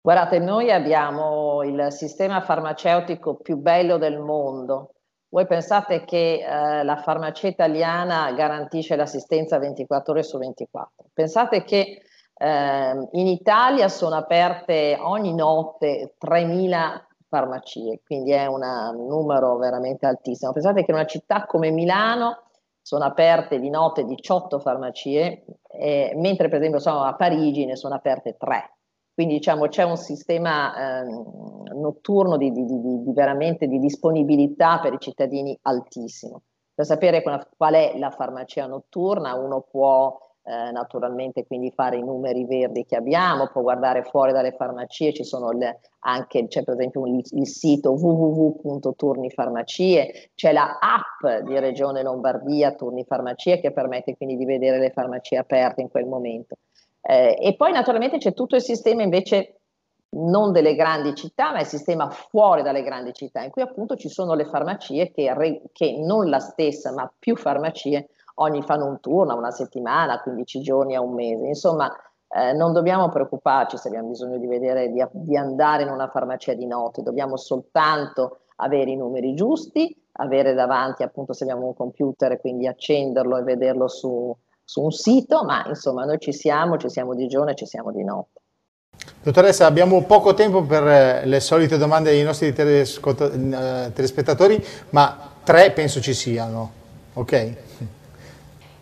Guardate, 0.00 0.40
noi 0.40 0.72
abbiamo 0.72 1.62
il 1.62 1.86
sistema 1.92 2.40
farmaceutico 2.40 3.36
più 3.36 3.58
bello 3.58 3.96
del 3.96 4.18
mondo. 4.18 4.94
Voi 5.28 5.46
pensate 5.46 6.04
che 6.04 6.40
eh, 6.44 6.82
la 6.82 6.96
farmacia 6.96 7.46
italiana 7.46 8.32
garantisce 8.32 8.96
l'assistenza 8.96 9.60
24 9.60 10.12
ore 10.12 10.24
su 10.24 10.36
24. 10.36 11.10
Pensate 11.12 11.62
che 11.62 12.02
eh, 12.34 13.08
in 13.12 13.26
Italia 13.28 13.88
sono 13.88 14.16
aperte 14.16 14.98
ogni 15.00 15.32
notte 15.32 16.16
3.000 16.20 17.12
farmacie, 17.34 18.00
quindi 18.06 18.30
è 18.30 18.46
una, 18.46 18.90
un 18.90 19.06
numero 19.08 19.56
veramente 19.56 20.06
altissimo. 20.06 20.52
Pensate 20.52 20.84
che 20.84 20.92
in 20.92 20.96
una 20.96 21.06
città 21.06 21.46
come 21.46 21.70
Milano 21.70 22.42
sono 22.80 23.04
aperte 23.04 23.58
di 23.58 23.70
notte 23.70 24.04
18 24.04 24.60
farmacie, 24.60 25.44
eh, 25.66 26.12
mentre 26.14 26.48
per 26.48 26.58
esempio 26.58 26.78
sono 26.78 27.02
a 27.02 27.14
Parigi 27.14 27.64
ne 27.64 27.74
sono 27.74 27.96
aperte 27.96 28.36
3. 28.36 28.76
Quindi 29.12 29.34
diciamo 29.34 29.66
c'è 29.66 29.82
un 29.82 29.96
sistema 29.96 31.02
eh, 31.02 31.04
notturno 31.74 32.36
di, 32.36 32.52
di, 32.52 32.64
di, 32.64 32.80
di, 32.80 33.12
veramente 33.12 33.66
di 33.66 33.80
disponibilità 33.80 34.78
per 34.80 34.92
i 34.92 35.00
cittadini 35.00 35.58
altissimo. 35.62 36.42
Per 36.72 36.84
sapere 36.84 37.22
qual 37.22 37.74
è 37.74 37.98
la 37.98 38.10
farmacia 38.10 38.66
notturna 38.66 39.34
uno 39.34 39.60
può 39.60 40.16
eh, 40.46 40.70
naturalmente 40.72 41.46
quindi 41.46 41.70
fare 41.70 41.96
i 41.96 42.02
numeri 42.02 42.44
verdi 42.44 42.84
che 42.84 42.96
abbiamo, 42.96 43.48
può 43.48 43.62
guardare 43.62 44.02
fuori 44.02 44.32
dalle 44.32 44.52
farmacie, 44.52 45.14
ci 45.14 45.24
sono 45.24 45.52
le, 45.52 45.80
anche, 46.00 46.46
c'è 46.48 46.62
per 46.62 46.74
esempio 46.74 47.00
un, 47.00 47.18
il 47.18 47.46
sito 47.46 47.92
www.turnifarmacie, 47.92 50.32
c'è 50.34 50.52
la 50.52 50.78
app 50.78 51.46
di 51.46 51.58
Regione 51.58 52.02
Lombardia 52.02 52.72
Turni 52.72 53.04
Farmacie 53.04 53.58
che 53.58 53.72
permette 53.72 54.16
quindi 54.16 54.36
di 54.36 54.44
vedere 54.44 54.78
le 54.78 54.90
farmacie 54.90 55.38
aperte 55.38 55.80
in 55.80 55.88
quel 55.88 56.04
momento. 56.04 56.56
Eh, 57.00 57.38
e 57.40 57.56
poi 57.56 57.72
naturalmente 57.72 58.18
c'è 58.18 58.34
tutto 58.34 58.56
il 58.56 58.62
sistema 58.62 59.02
invece 59.02 59.60
non 60.10 60.52
delle 60.52 60.74
grandi 60.74 61.14
città, 61.14 61.52
ma 61.52 61.60
il 61.60 61.66
sistema 61.66 62.10
fuori 62.10 62.62
dalle 62.62 62.82
grandi 62.82 63.12
città, 63.12 63.42
in 63.42 63.50
cui 63.50 63.62
appunto 63.62 63.96
ci 63.96 64.08
sono 64.08 64.34
le 64.34 64.44
farmacie 64.44 65.10
che, 65.10 65.62
che 65.72 65.96
non 65.98 66.28
la 66.28 66.38
stessa, 66.38 66.92
ma 66.92 67.10
più 67.18 67.34
farmacie 67.34 68.08
ogni 68.34 68.62
fanno 68.62 68.86
un 68.86 69.00
turno, 69.00 69.36
una 69.36 69.50
settimana, 69.50 70.20
15 70.20 70.60
giorni 70.60 70.94
a 70.94 71.00
un 71.00 71.14
mese. 71.14 71.46
Insomma, 71.46 71.90
eh, 72.28 72.52
non 72.52 72.72
dobbiamo 72.72 73.08
preoccuparci 73.08 73.76
se 73.76 73.88
abbiamo 73.88 74.08
bisogno 74.08 74.38
di, 74.38 74.46
vedere, 74.46 74.90
di, 74.90 75.04
di 75.12 75.36
andare 75.36 75.82
in 75.82 75.90
una 75.90 76.08
farmacia 76.08 76.54
di 76.54 76.66
notte, 76.66 77.02
dobbiamo 77.02 77.36
soltanto 77.36 78.40
avere 78.56 78.90
i 78.90 78.96
numeri 78.96 79.34
giusti, 79.34 79.94
avere 80.12 80.54
davanti 80.54 81.02
appunto 81.02 81.32
se 81.32 81.44
abbiamo 81.44 81.66
un 81.66 81.74
computer, 81.74 82.40
quindi 82.40 82.66
accenderlo 82.66 83.36
e 83.36 83.42
vederlo 83.42 83.88
su, 83.88 84.34
su 84.64 84.82
un 84.82 84.90
sito, 84.90 85.44
ma 85.44 85.64
insomma 85.68 86.04
noi 86.04 86.18
ci 86.18 86.32
siamo, 86.32 86.76
ci 86.76 86.88
siamo 86.88 87.14
di 87.14 87.28
giorno 87.28 87.50
e 87.50 87.54
ci 87.54 87.66
siamo 87.66 87.92
di 87.92 88.02
notte. 88.02 88.40
Dottoressa, 89.22 89.66
abbiamo 89.66 90.02
poco 90.02 90.34
tempo 90.34 90.62
per 90.62 90.86
eh, 90.86 91.26
le 91.26 91.40
solite 91.40 91.78
domande 91.78 92.10
dei 92.10 92.22
nostri 92.22 92.48
eh, 92.48 92.52
telespettatori, 92.52 94.64
ma 94.90 95.32
tre 95.42 95.72
penso 95.72 96.00
ci 96.00 96.14
siano, 96.14 96.70
ok? 97.14 97.63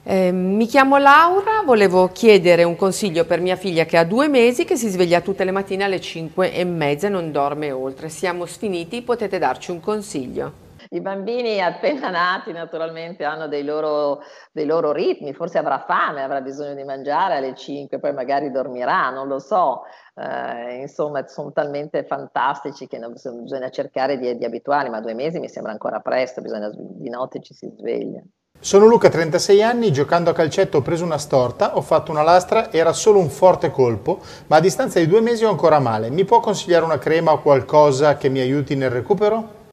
Eh, 0.04 0.32
mi 0.32 0.66
chiamo 0.66 0.98
Laura, 0.98 1.62
volevo 1.64 2.08
chiedere 2.08 2.64
un 2.64 2.74
consiglio 2.74 3.24
per 3.24 3.40
mia 3.40 3.54
figlia 3.54 3.84
che 3.84 3.96
ha 3.96 4.04
due 4.04 4.26
mesi 4.26 4.64
che 4.64 4.74
si 4.74 4.88
sveglia 4.88 5.20
tutte 5.20 5.44
le 5.44 5.52
mattine 5.52 5.84
alle 5.84 6.00
5 6.00 6.52
e 6.52 6.64
mezza 6.64 7.06
e 7.06 7.10
non 7.10 7.30
dorme 7.30 7.70
oltre. 7.70 8.08
Siamo 8.08 8.44
sfiniti, 8.44 9.02
potete 9.02 9.38
darci 9.38 9.70
un 9.70 9.78
consiglio? 9.78 10.70
I 10.88 11.00
bambini 11.00 11.60
appena 11.62 12.10
nati 12.10 12.50
naturalmente 12.50 13.22
hanno 13.22 13.46
dei 13.46 13.62
loro, 13.62 14.22
dei 14.50 14.66
loro, 14.66 14.90
ritmi, 14.90 15.32
forse 15.34 15.58
avrà 15.58 15.78
fame, 15.86 16.24
avrà 16.24 16.40
bisogno 16.40 16.74
di 16.74 16.82
mangiare 16.82 17.36
alle 17.36 17.54
5, 17.54 18.00
poi 18.00 18.12
magari 18.12 18.50
dormirà, 18.50 19.08
non 19.10 19.28
lo 19.28 19.38
so. 19.38 19.82
Eh, 20.16 20.80
insomma, 20.80 21.28
sono 21.28 21.52
talmente 21.52 22.04
fantastici 22.04 22.88
che 22.88 22.98
non, 22.98 23.12
bisogna 23.12 23.70
cercare 23.70 24.18
di, 24.18 24.36
di 24.36 24.44
abituarli, 24.44 24.90
ma 24.90 25.00
due 25.00 25.14
mesi 25.14 25.38
mi 25.38 25.48
sembra 25.48 25.70
ancora 25.70 26.00
presto, 26.00 26.40
bisogna, 26.42 26.70
di 26.74 27.08
notte 27.08 27.40
ci 27.40 27.54
si 27.54 27.72
sveglia. 27.78 28.20
Sono 28.64 28.87
Luca, 28.87 29.09
36 29.09 29.61
anni, 29.61 29.90
giocando 29.90 30.31
a 30.31 30.33
calcetto 30.33 30.79
ho 30.79 30.83
preso 30.83 31.03
una 31.03 31.18
storta, 31.18 31.77
ho 31.77 31.81
fatto 31.81 32.12
una 32.12 32.22
lastra, 32.22 32.70
era 32.70 32.92
solo 32.92 33.18
un 33.18 33.29
forte 33.29 33.72
colpo, 33.72 34.20
ma 34.46 34.59
a 34.59 34.61
distanza 34.61 35.01
di 35.01 35.09
due 35.09 35.20
mesi 35.20 35.44
ho 35.44 35.51
ancora 35.51 35.81
male. 35.81 36.11
Mi 36.11 36.25
può 36.25 36.38
consigliare 36.38 36.85
una 36.85 36.98
crema 36.98 37.33
o 37.33 37.42
qualcosa 37.42 38.16
che 38.16 38.29
mi 38.29 38.38
aiuti 38.38 38.77
nel 38.77 38.90
recupero? 38.90 39.70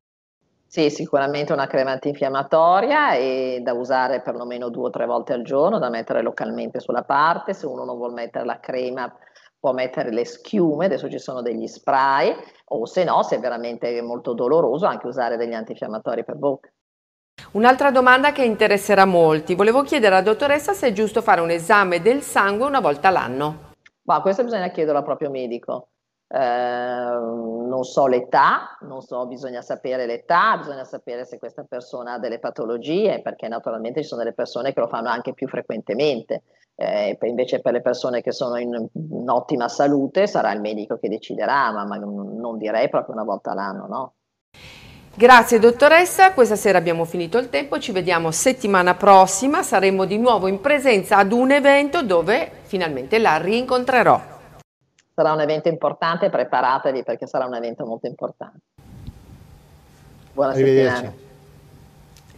Sì, 0.65 0.89
sicuramente 0.89 1.53
una 1.53 1.67
crema 1.67 1.91
antinfiammatoria 1.91 3.13
e 3.13 3.59
da 3.61 3.73
usare 3.73 4.23
perlomeno 4.23 4.69
due 4.69 4.87
o 4.87 4.89
tre 4.89 5.05
volte 5.05 5.33
al 5.33 5.43
giorno, 5.43 5.77
da 5.77 5.91
mettere 5.91 6.23
localmente 6.23 6.79
sulla 6.79 7.03
parte. 7.03 7.53
Se 7.53 7.67
uno 7.67 7.83
non 7.83 7.95
vuole 7.95 8.15
mettere 8.15 8.43
la 8.43 8.59
crema 8.59 9.15
può 9.59 9.71
mettere 9.71 10.11
le 10.11 10.25
schiume, 10.25 10.85
adesso 10.85 11.07
ci 11.11 11.19
sono 11.19 11.43
degli 11.43 11.67
spray, 11.67 12.35
o 12.69 12.87
se 12.87 13.03
no, 13.03 13.21
se 13.21 13.35
è 13.35 13.39
veramente 13.39 14.01
molto 14.01 14.33
doloroso, 14.33 14.87
anche 14.87 15.05
usare 15.05 15.37
degli 15.37 15.53
antinfiammatori 15.53 16.25
per 16.25 16.37
bocca. 16.37 16.71
Un'altra 17.51 17.91
domanda 17.91 18.31
che 18.31 18.43
interesserà 18.43 19.05
molti. 19.05 19.55
Volevo 19.55 19.81
chiedere 19.81 20.15
alla 20.15 20.23
dottoressa 20.23 20.73
se 20.73 20.87
è 20.87 20.91
giusto 20.91 21.21
fare 21.21 21.41
un 21.41 21.49
esame 21.49 22.01
del 22.01 22.21
sangue 22.21 22.67
una 22.67 22.79
volta 22.79 23.09
l'anno. 23.09 23.67
Ma 24.03 24.21
questo 24.21 24.43
bisogna 24.43 24.69
chiederlo 24.69 24.99
al 24.99 25.05
proprio 25.05 25.29
medico. 25.29 25.89
Eh, 26.31 26.37
non 26.37 27.83
so 27.83 28.05
l'età, 28.05 28.77
non 28.81 29.01
so, 29.01 29.25
bisogna 29.25 29.61
sapere 29.61 30.05
l'età, 30.05 30.57
bisogna 30.57 30.83
sapere 30.83 31.25
se 31.25 31.39
questa 31.39 31.63
persona 31.67 32.13
ha 32.13 32.19
delle 32.19 32.37
patologie, 32.37 33.21
perché 33.21 33.47
naturalmente 33.47 34.01
ci 34.01 34.07
sono 34.07 34.21
delle 34.21 34.35
persone 34.35 34.73
che 34.73 34.79
lo 34.79 34.87
fanno 34.87 35.09
anche 35.09 35.33
più 35.33 35.47
frequentemente. 35.47 36.43
Eh, 36.75 37.17
invece 37.21 37.61
per 37.61 37.73
le 37.73 37.81
persone 37.81 38.21
che 38.21 38.31
sono 38.31 38.57
in, 38.57 38.73
in, 38.93 39.29
ottima 39.29 39.67
salute 39.67 40.27
sarà 40.27 40.53
il 40.53 40.61
medico 40.61 40.97
che 40.97 41.09
deciderà, 41.09 41.71
ma, 41.71 41.85
ma 41.85 41.97
non 41.97 42.57
direi 42.57 42.89
proprio 42.89 43.15
una 43.15 43.25
volta 43.25 43.53
l'anno, 43.53 43.87
no? 43.87 44.13
Grazie 45.19 45.59
dottoressa, 45.59 46.31
questa 46.31 46.55
sera 46.55 46.77
abbiamo 46.77 47.03
finito 47.03 47.37
il 47.39 47.49
tempo, 47.49 47.77
ci 47.77 47.91
vediamo 47.91 48.31
settimana 48.31 48.95
prossima, 48.95 49.63
saremo 49.63 50.05
di 50.05 50.17
nuovo 50.17 50.47
in 50.47 50.61
presenza 50.61 51.17
ad 51.17 51.33
un 51.33 51.51
evento 51.51 52.03
dove 52.03 52.49
finalmente 52.61 53.19
la 53.19 53.35
rincontrerò. 53.35 54.21
Sarà 55.13 55.33
un 55.33 55.41
evento 55.41 55.67
importante, 55.67 56.29
preparatevi 56.29 57.03
perché 57.03 57.27
sarà 57.27 57.43
un 57.47 57.55
evento 57.55 57.85
molto 57.85 58.07
importante. 58.07 58.59
Buona 60.31 60.53
settimana. 60.53 61.27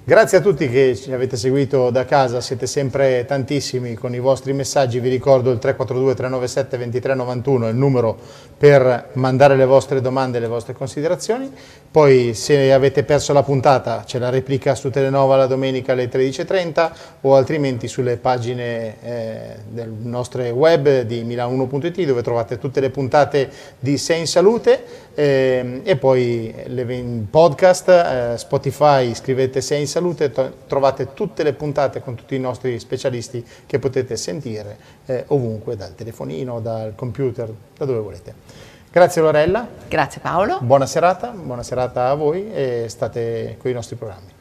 Grazie 0.03 0.39
a 0.39 0.41
tutti 0.41 0.67
che 0.67 0.95
ci 0.95 1.13
avete 1.13 1.37
seguito 1.37 1.91
da 1.91 2.05
casa, 2.05 2.41
siete 2.41 2.65
sempre 2.65 3.23
tantissimi 3.25 3.93
con 3.93 4.15
i 4.15 4.19
vostri 4.19 4.51
messaggi, 4.51 4.99
vi 4.99 5.09
ricordo 5.09 5.51
il 5.51 5.59
342 5.59 6.15
397 6.15 6.77
2391 6.77 7.67
è 7.67 7.69
il 7.69 7.75
numero 7.75 8.17
per 8.57 9.11
mandare 9.13 9.55
le 9.55 9.65
vostre 9.65 10.01
domande 10.01 10.39
e 10.39 10.41
le 10.41 10.47
vostre 10.47 10.73
considerazioni, 10.73 11.53
poi 11.91 12.33
se 12.35 12.71
avete 12.71 13.03
perso 13.03 13.33
la 13.33 13.43
puntata 13.43 14.03
c'è 14.05 14.17
la 14.17 14.29
replica 14.29 14.75
su 14.75 14.89
Telenova 14.89 15.35
la 15.35 15.45
domenica 15.45 15.91
alle 15.91 16.09
13.30 16.09 16.91
o 17.21 17.35
altrimenti 17.35 17.89
sulle 17.89 18.15
pagine 18.15 18.95
eh, 19.03 19.55
del 19.67 19.89
nostre 19.89 20.51
web 20.51 21.01
di 21.01 21.23
Milano1.it 21.23 22.05
dove 22.05 22.21
trovate 22.21 22.57
tutte 22.57 22.79
le 22.79 22.91
puntate 22.91 23.51
di 23.77 23.97
Sei 23.97 24.21
in 24.21 24.27
Salute 24.27 25.09
eh, 25.13 25.81
e 25.83 25.97
poi 25.97 26.53
le, 26.67 27.25
podcast, 27.29 27.89
eh, 27.89 28.37
Spotify, 28.37 29.13
scrivete 29.13 29.59
Sei 29.59 29.81
in 29.81 29.87
Salute, 29.87 30.31
trovate 30.67 31.13
tutte 31.13 31.43
le 31.43 31.51
puntate 31.53 32.01
con 32.01 32.15
tutti 32.15 32.35
i 32.35 32.39
nostri 32.39 32.79
specialisti 32.79 33.45
che 33.65 33.79
potete 33.79 34.15
sentire 34.15 34.77
eh, 35.05 35.25
ovunque, 35.27 35.75
dal 35.75 35.93
telefonino, 35.93 36.61
dal 36.61 36.95
computer, 36.95 37.51
da 37.77 37.85
dove 37.85 37.99
volete. 37.99 38.70
Grazie 38.91 39.21
Lorella. 39.21 39.65
Grazie 39.87 40.19
Paolo. 40.19 40.59
Buona 40.59 40.85
serata, 40.85 41.29
buona 41.29 41.63
serata 41.63 42.09
a 42.09 42.13
voi 42.13 42.51
e 42.51 42.87
state 42.89 43.55
con 43.57 43.71
i 43.71 43.73
nostri 43.73 43.95
programmi. 43.95 44.40